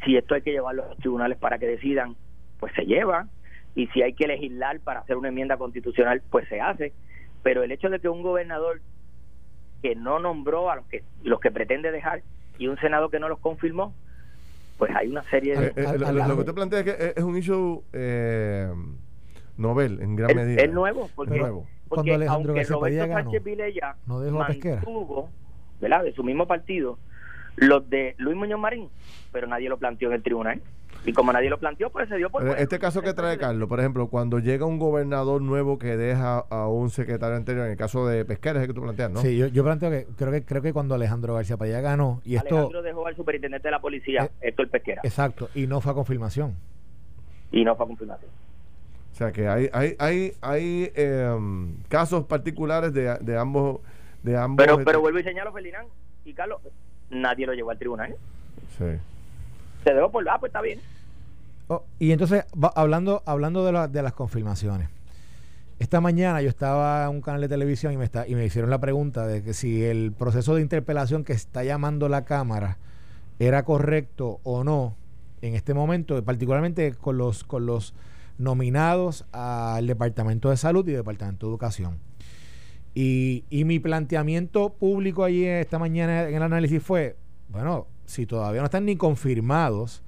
[0.04, 2.14] si esto hay que llevarlo a los tribunales para que decidan,
[2.60, 3.26] pues se lleva,
[3.74, 6.92] y si hay que legislar para hacer una enmienda constitucional, pues se hace.
[7.42, 8.80] Pero el hecho de que un gobernador
[9.82, 12.22] que no nombró a los que, los que pretende dejar
[12.58, 13.94] y un Senado que no los confirmó,
[14.78, 15.66] pues hay una serie de...
[15.68, 18.72] Eh, eh, lo, que usted plantea es que es un issue eh,
[19.56, 20.62] novel en gran medida.
[20.62, 21.66] Es nuevo, porque, nuevo.
[21.88, 25.30] cuando Alejandro García Roberto Sánchez Vilella no dejó mantuvo,
[25.80, 26.04] ¿verdad?
[26.04, 26.98] de su mismo partido,
[27.56, 28.88] los de Luis Muñoz Marín,
[29.32, 30.60] pero nadie lo planteó en el tribunal.
[31.06, 32.46] Y como nadie lo planteó, pues se dio por...
[32.58, 36.66] Este caso que trae Carlos, por ejemplo, cuando llega un gobernador nuevo que deja a
[36.68, 39.20] un secretario anterior, en el caso de Pesquera, es que tú planteas, ¿no?
[39.20, 42.36] Sí, yo, yo, planteo que creo que creo que cuando Alejandro García Padilla ganó y
[42.36, 45.02] Alejandro dejó al superintendente de la policía, esto el Pesquera.
[45.04, 46.54] Exacto, y no fue a confirmación.
[47.52, 48.30] Y no fue a confirmación.
[49.12, 53.80] O sea que hay hay hay, hay em, casos particulares de, de ambos
[54.22, 55.86] de ambos Pero pero vuelvo y señalo Ferdinand
[56.24, 56.60] y Carlos,
[57.10, 58.16] nadie lo llevó al tribunal.
[58.78, 58.86] Sí.
[59.84, 60.80] Se dejó por ah, pues está bien.
[61.68, 64.88] Oh, y entonces, hablando, hablando de, de las confirmaciones.
[65.78, 68.70] Esta mañana yo estaba en un canal de televisión y me, está, y me hicieron
[68.70, 72.78] la pregunta de que si el proceso de interpelación que está llamando la Cámara
[73.38, 74.94] era correcto o no
[75.42, 77.92] en este momento, particularmente con los, con los
[78.38, 81.98] nominados al Departamento de Salud y Departamento de Educación.
[82.94, 87.16] Y, y mi planteamiento público allí esta mañana en el análisis fue,
[87.48, 90.02] bueno, si todavía no están ni confirmados,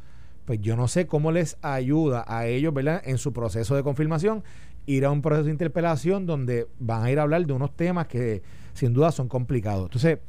[0.46, 3.02] pues yo no sé cómo les ayuda a ellos, ¿verdad?
[3.04, 4.44] En su proceso de confirmación,
[4.86, 8.06] ir a un proceso de interpelación donde van a ir a hablar de unos temas
[8.06, 9.86] que sin duda son complicados.
[9.86, 10.20] Entonces,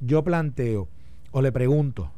[0.00, 0.88] yo planteo
[1.30, 2.10] o le pregunto,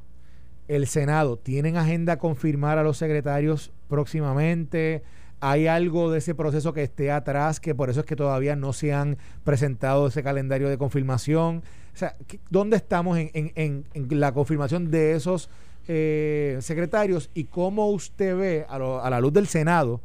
[0.68, 5.02] ¿el Senado tienen agenda confirmar a los secretarios próximamente?
[5.40, 8.72] ¿Hay algo de ese proceso que esté atrás, que por eso es que todavía no
[8.72, 11.64] se han presentado ese calendario de confirmación?
[11.92, 12.16] O sea,
[12.50, 15.50] ¿dónde estamos en, en la confirmación de esos
[15.88, 20.00] eh, secretarios y cómo usted ve a, a, la luz del Senado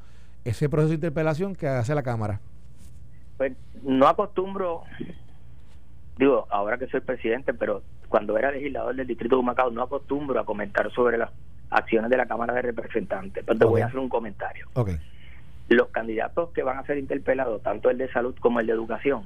[0.46, 2.40] ese proceso de interpelación que hace la Cámara.
[3.38, 4.84] Pues no acostumbro,
[6.18, 10.40] digo, ahora que soy presidente, pero cuando era legislador del Distrito de Humacao no acostumbro
[10.40, 11.32] a comentar sobre las
[11.70, 14.68] acciones de la Cámara de Representantes, pero te voy a hacer un comentario.
[14.74, 14.98] Okay.
[15.70, 19.24] Los candidatos que van a ser interpelados, tanto el de salud como el de educación,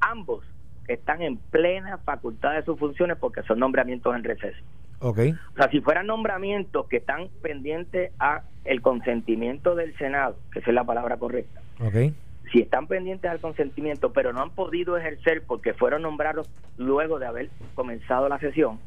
[0.00, 0.44] ambos
[0.88, 4.58] están en plena facultad de sus funciones porque son nombramientos en receso.
[5.00, 5.32] Okay.
[5.32, 10.70] O sea, si fueran nombramientos que están pendientes a el consentimiento del Senado, que esa
[10.70, 11.60] es la palabra correcta.
[11.80, 12.14] Okay.
[12.52, 17.26] Si están pendientes al consentimiento, pero no han podido ejercer porque fueron nombrados luego de
[17.26, 18.78] haber comenzado la sesión,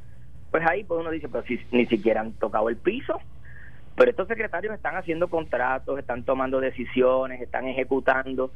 [0.51, 3.19] pues ahí pues uno dice, pero si ni siquiera han tocado el piso.
[3.95, 8.51] Pero estos secretarios están haciendo contratos, están tomando decisiones, están ejecutando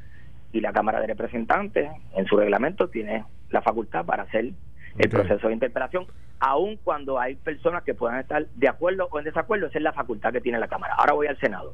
[0.52, 4.52] y la Cámara de Representantes en su reglamento tiene la facultad para hacer
[4.98, 6.08] el proceso de interpelación,
[6.40, 9.94] aun cuando hay personas que puedan estar de acuerdo o en desacuerdo, esa es la
[9.94, 10.96] facultad que tiene la Cámara.
[10.98, 11.74] Ahora voy al Senado.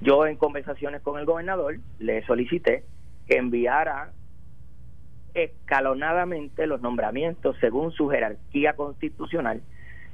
[0.00, 2.84] Yo en conversaciones con el gobernador le solicité
[3.26, 4.12] que enviara
[5.32, 9.62] escalonadamente los nombramientos según su jerarquía constitucional,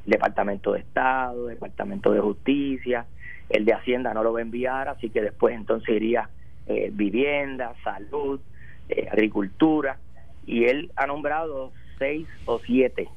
[0.06, 3.06] Departamento de Estado, Departamento de Justicia,
[3.50, 6.30] el de Hacienda no lo va a enviar, así que después entonces iría
[6.70, 8.40] eh, vivienda, salud,
[8.88, 9.98] eh, agricultura,
[10.46, 13.08] y él ha nombrado seis o siete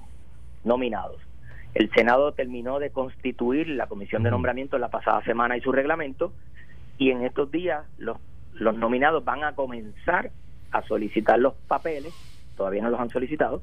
[0.63, 1.21] nominados.
[1.75, 6.33] El Senado terminó de constituir la comisión de nombramiento la pasada semana y su reglamento
[6.97, 8.17] y en estos días los,
[8.53, 10.31] los nominados van a comenzar
[10.71, 12.11] a solicitar los papeles,
[12.57, 13.61] todavía no los han solicitado,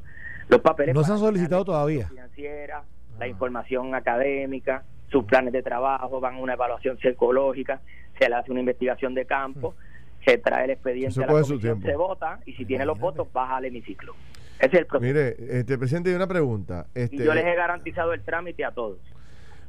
[0.48, 0.94] los papeles.
[0.94, 2.06] No se han solicitado todavía.
[2.08, 2.84] Financiera,
[3.18, 3.28] la ah.
[3.28, 7.80] información académica, sus planes de trabajo, van a una evaluación psicológica,
[8.20, 10.24] se le hace una investigación de campo, mm.
[10.24, 13.56] se trae el expediente a la comisión, se vota y si tiene los votos baja
[13.56, 14.14] al hemiciclo.
[14.58, 15.12] Ese es el proceso.
[15.12, 16.86] Mire, este presidente, hay una pregunta.
[16.94, 18.98] Este, y yo les he garantizado el trámite a todos.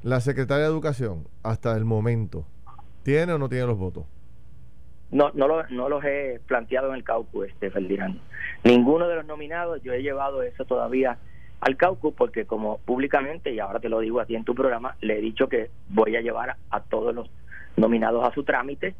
[0.03, 2.45] La secretaria de Educación, hasta el momento,
[3.03, 4.05] ¿tiene o no tiene los votos?
[5.11, 8.21] No, no, no los he planteado en el caucus, este, Ferdinando.
[8.63, 11.17] Ninguno de los nominados, yo he llevado eso todavía
[11.61, 14.95] al caucus porque como públicamente, y ahora te lo digo a ti en tu programa,
[15.01, 17.29] le he dicho que voy a llevar a, todos los
[17.78, 18.95] nominados a su trámite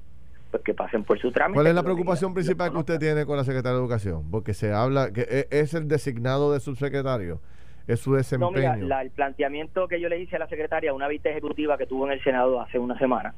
[0.52, 1.56] pues que pasen por su trámite.
[1.56, 4.30] ¿Cuál es la preocupación principal que usted tiene con la Secretaría de Educación?
[4.30, 7.40] Porque se habla que e, es el designado de subsecretario,
[7.88, 8.52] es su desempeño.
[8.52, 11.86] No, mira, el planteamiento que yo le hice a la secretaria, una vista ejecutiva que
[11.86, 13.34] tuvo en el Senado hace una semana,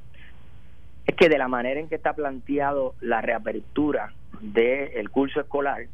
[1.06, 5.86] es que de la manera en que está planteado la reapertura del curso escolar,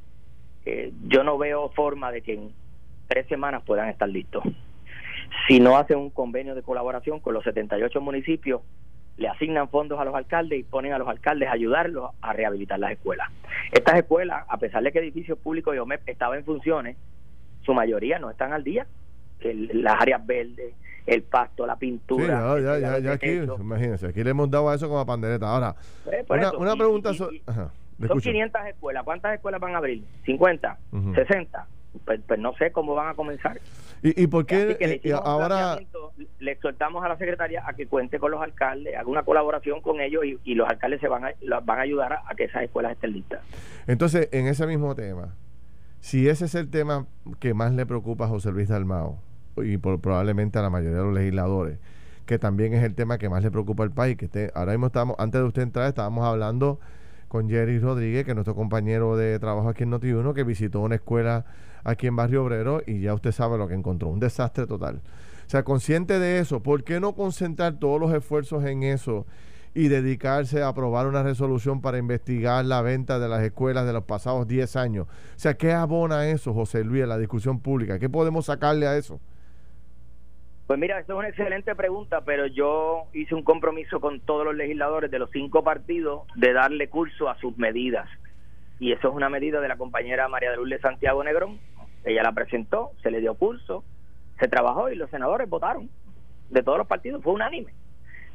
[0.66, 2.52] eh, yo no veo forma de que en
[3.08, 4.44] tres semanas puedan estar listos.
[5.48, 8.62] Si no hacen un convenio de colaboración con los 78 municipios,
[9.20, 12.80] le asignan fondos a los alcaldes y ponen a los alcaldes a ayudarlos a rehabilitar
[12.80, 13.30] las escuelas.
[13.72, 16.96] Estas escuelas, a pesar de que edificios públicos y OMEP estaban en funciones,
[17.64, 18.88] su mayoría no están al día.
[19.42, 20.74] las áreas verdes,
[21.06, 22.56] el pasto, la pintura.
[22.58, 25.48] Sí, ya, ya, ya, aquí, imagínense, aquí le hemos dado eso como a pandereta.
[25.50, 25.76] Ahora,
[26.26, 27.14] pues, una, pregunta.
[27.14, 27.30] son
[28.22, 30.02] 500 escuelas, ¿cuántas escuelas van a abrir?
[30.26, 30.78] ¿50?
[30.94, 31.66] ¿60?
[32.06, 33.60] Pues, pues, no sé cómo van a comenzar.
[34.04, 35.80] ¿Y, y por qué eh, ahora
[36.40, 40.00] le exhortamos a la secretaria a que cuente con los alcaldes, haga una colaboración con
[40.00, 43.14] ellos y, los alcaldes se van a, van a ayudar a, que esas escuelas estén
[43.14, 43.42] listas?
[43.88, 45.36] Entonces, en ese mismo tema,
[46.00, 47.08] si ese es el tema
[47.40, 49.20] que más le preocupa a José Luis Dalmao
[49.58, 51.80] y por, probablemente a la mayoría de los legisladores,
[52.26, 54.88] que también es el tema que más le preocupa al país, que esté, ahora mismo
[54.88, 56.80] estamos, antes de usted entrar, estábamos hablando
[57.28, 60.96] con Jerry Rodríguez, que es nuestro compañero de trabajo aquí en Noti1, que visitó una
[60.96, 61.46] escuela
[61.84, 65.02] aquí en Barrio Obrero y ya usted sabe lo que encontró, un desastre total.
[65.46, 69.26] O sea, consciente de eso, ¿por qué no concentrar todos los esfuerzos en eso
[69.74, 74.04] y dedicarse a aprobar una resolución para investigar la venta de las escuelas de los
[74.04, 75.08] pasados 10 años?
[75.08, 77.98] O sea, ¿qué abona eso, José Luis, a la discusión pública?
[77.98, 79.20] ¿Qué podemos sacarle a eso?
[80.68, 84.54] Pues mira, esa es una excelente pregunta, pero yo hice un compromiso con todos los
[84.54, 88.08] legisladores de los cinco partidos de darle curso a sus medidas
[88.80, 91.60] y eso es una medida de la compañera María de Lourdes Santiago Negrón.
[92.06, 93.84] Ella la presentó, se le dio curso,
[94.40, 95.90] se trabajó y los senadores votaron
[96.50, 97.74] de todos los partidos, fue unánime.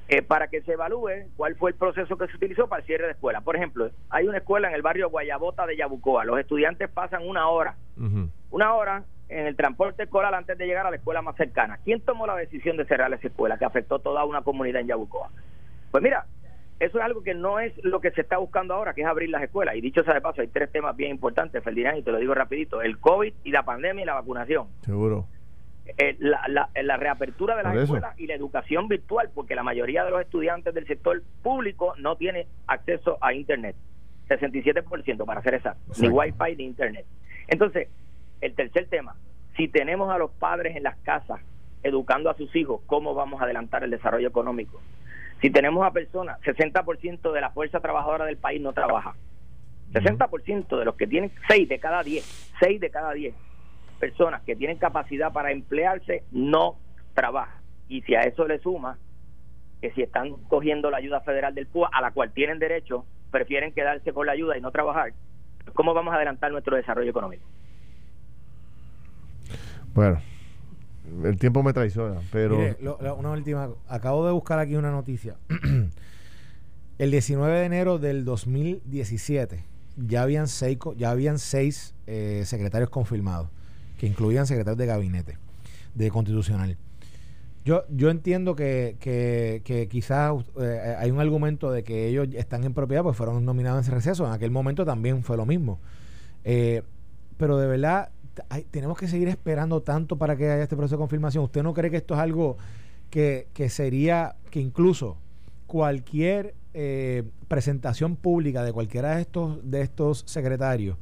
[0.07, 3.07] Eh, para que se evalúe cuál fue el proceso que se utilizó para el cierre
[3.07, 3.41] de escuela.
[3.41, 6.27] Por ejemplo, hay una escuela en el barrio Guayabota de Yabucoa.
[6.27, 7.77] Los estudiantes pasan una hora,
[8.51, 11.79] una hora en el transporte escolar antes de llegar a la escuela más cercana.
[11.85, 15.31] ¿Quién tomó la decisión de cerrar esa escuela que afectó toda una comunidad en Yabucoa?
[15.91, 16.27] Pues mira,
[16.85, 19.31] eso es algo que no es lo que se está buscando ahora, que es abrir
[19.31, 19.77] las escuelas.
[19.77, 22.35] Y dicho sea de paso, hay tres temas bien importantes, Ferdinand, y te lo digo
[22.35, 22.83] rapidito.
[22.83, 24.69] El COVID y la pandemia y la vacunación.
[24.83, 25.27] Seguro.
[25.99, 30.11] Eh, la, la, reapertura de las escuelas y la educación virtual, porque la mayoría de
[30.11, 33.77] los estudiantes del sector público no tiene acceso a Internet.
[34.29, 37.05] 67% para hacer esa, ni Wi-Fi ni Internet.
[37.49, 37.89] Entonces,
[38.41, 39.17] el tercer tema,
[39.57, 41.41] si tenemos a los padres en las casas
[41.83, 44.81] educando a sus hijos, ¿cómo vamos a adelantar el desarrollo económico?
[45.45, 49.15] Si tenemos a personas, 60% de la fuerza trabajadora del país no trabaja.
[49.93, 53.35] 60% de los que tienen, 6 de cada 10, 6 de cada 10
[54.01, 56.79] personas que tienen capacidad para emplearse no
[57.13, 57.61] trabajan.
[57.91, 58.97] Y si a eso le suma
[59.83, 63.75] que si están cogiendo la ayuda federal del PUA, a la cual tienen derecho, prefieren
[63.75, 65.13] quedarse con la ayuda y no trabajar,
[65.75, 67.45] ¿cómo vamos a adelantar nuestro desarrollo económico?
[69.93, 70.23] Bueno,
[71.23, 72.59] el tiempo me traiciona, pero...
[73.19, 75.37] una última, acabo de buscar aquí una noticia.
[76.99, 79.65] el 19 de enero del 2017
[79.97, 83.49] ya habían seis, ya habían seis eh, secretarios confirmados,
[83.99, 85.39] que incluían secretarios de gabinete,
[85.95, 86.77] de constitucional.
[87.65, 92.75] Yo, yo entiendo que, que, quizás eh, hay un argumento de que ellos están en
[92.75, 94.27] propiedad, pues fueron nominados en ese receso.
[94.27, 95.81] En aquel momento también fue lo mismo.
[96.45, 96.83] Eh,
[97.39, 98.11] pero de verdad,
[98.71, 101.45] tenemos que seguir esperando tanto para que haya este proceso de confirmación.
[101.45, 102.57] ¿Usted no cree que esto es algo
[103.11, 105.17] que, sería, que incluso
[105.67, 110.97] cualquier eh, presentación pública de cualquiera de estos, de estos secretarios,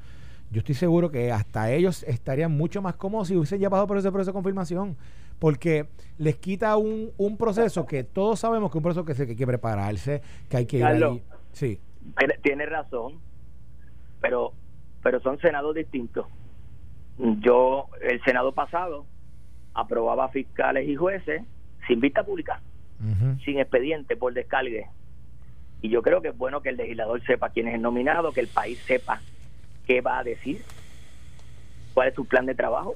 [0.50, 3.96] yo estoy seguro que hasta ellos estarían mucho más cómodos si hubiesen ya pasado por
[3.96, 4.98] ese proceso de confirmación,
[5.38, 9.24] porque les quita un, un proceso que todos sabemos que es un proceso que, se,
[9.24, 10.20] que hay que prepararse,
[10.50, 11.22] que hay que ir ahí.
[11.52, 11.80] Sí.
[12.42, 13.18] Tiene razón,
[14.20, 14.52] pero,
[15.02, 16.26] pero son senados distintos
[17.18, 19.06] yo, el Senado pasado
[19.74, 21.42] aprobaba fiscales y jueces
[21.86, 22.60] sin vista pública,
[23.44, 24.86] sin expediente por descargue.
[25.80, 28.40] Y yo creo que es bueno que el legislador sepa quién es el nominado, que
[28.40, 29.20] el país sepa
[29.86, 30.62] qué va a decir,
[31.94, 32.94] cuál es su plan de trabajo,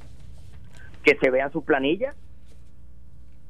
[1.02, 2.14] que se vea su planilla,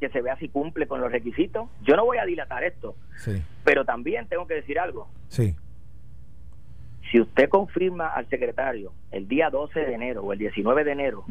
[0.00, 1.68] que se vea si cumple con los requisitos.
[1.82, 2.96] Yo no voy a dilatar esto,
[3.64, 5.08] pero también tengo que decir algo.
[5.28, 5.54] Sí.
[7.10, 11.24] Si usted confirma al secretario el día 12 de enero o el 19 de enero,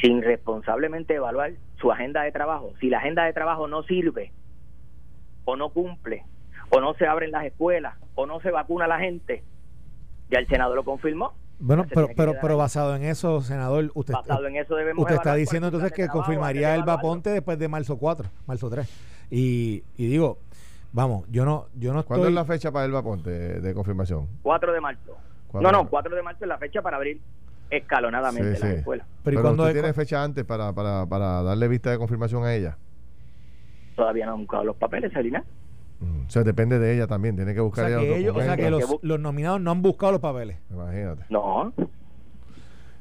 [0.00, 4.32] sin responsablemente evaluar su agenda de trabajo, si la agenda de trabajo no sirve
[5.44, 6.24] o no cumple,
[6.70, 9.42] o no se abren las escuelas, o no se vacuna la gente,
[10.30, 11.34] ya el Senado lo confirmó.
[11.58, 14.14] Bueno, pero, pero, pero basado en eso, senador, usted,
[14.96, 18.88] usted está diciendo entonces que confirmaría el Vaponte después de marzo 4, marzo 3.
[19.30, 20.38] Y, y digo,
[20.94, 22.28] Vamos, yo no, yo no ¿Cuándo estoy.
[22.28, 24.28] es la fecha para Elba Ponte de, de confirmación?
[24.42, 25.16] 4 de marzo.
[25.52, 27.20] No, no, 4 de marzo es la fecha para abrir
[27.68, 28.76] escalonadamente Sí, las sí.
[28.78, 29.06] escuelas.
[29.24, 31.98] Pero ¿y Pero cuándo usted es- tiene fecha antes para, para, para darle vista de
[31.98, 32.78] confirmación a ella.
[33.96, 35.44] Todavía no han buscado los papeles, Salina.
[36.00, 37.34] Mm, O sea, depende de ella también.
[37.36, 39.60] Tiene que o buscar sea, ella que los ellos, o sea, que los, los nominados
[39.60, 40.58] no han buscado los papeles.
[40.70, 41.24] Imagínate.
[41.28, 41.72] No.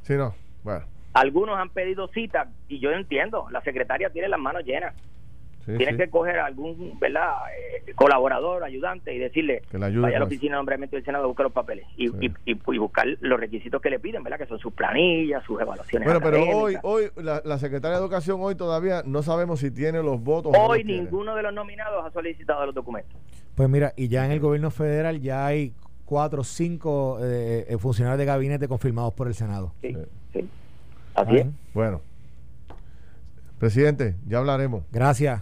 [0.01, 0.33] Sí, no.
[0.63, 0.85] Bueno.
[1.13, 4.95] Algunos han pedido cita y yo entiendo, la secretaria tiene las manos llenas.
[5.66, 5.97] Sí, Tienes sí.
[5.97, 7.32] que coger a algún ¿verdad?
[7.88, 10.34] Eh, colaborador, ayudante y decirle, Que le ayude vaya a la eso.
[10.34, 12.16] oficina de nombramiento del Senado a buscar los papeles y, Sí.
[12.45, 14.38] y, y- y buscar los requisitos que le piden, ¿verdad?
[14.39, 16.05] Que son sus planillas, sus evaluaciones.
[16.05, 20.03] Bueno, pero hoy, hoy la, la secretaria de Educación hoy todavía no sabemos si tiene
[20.03, 20.51] los votos.
[20.53, 21.01] o no Hoy los tiene.
[21.03, 23.16] ninguno de los nominados ha solicitado los documentos.
[23.55, 27.78] Pues mira, y ya en el gobierno federal ya hay cuatro o cinco eh, eh,
[27.78, 29.72] funcionarios de gabinete confirmados por el Senado.
[29.82, 29.99] Sí, Sí.
[30.41, 30.49] sí.
[31.16, 31.47] Así es.
[31.74, 32.01] Bueno.
[33.59, 34.84] Presidente, ya hablaremos.
[34.91, 35.41] Gracias.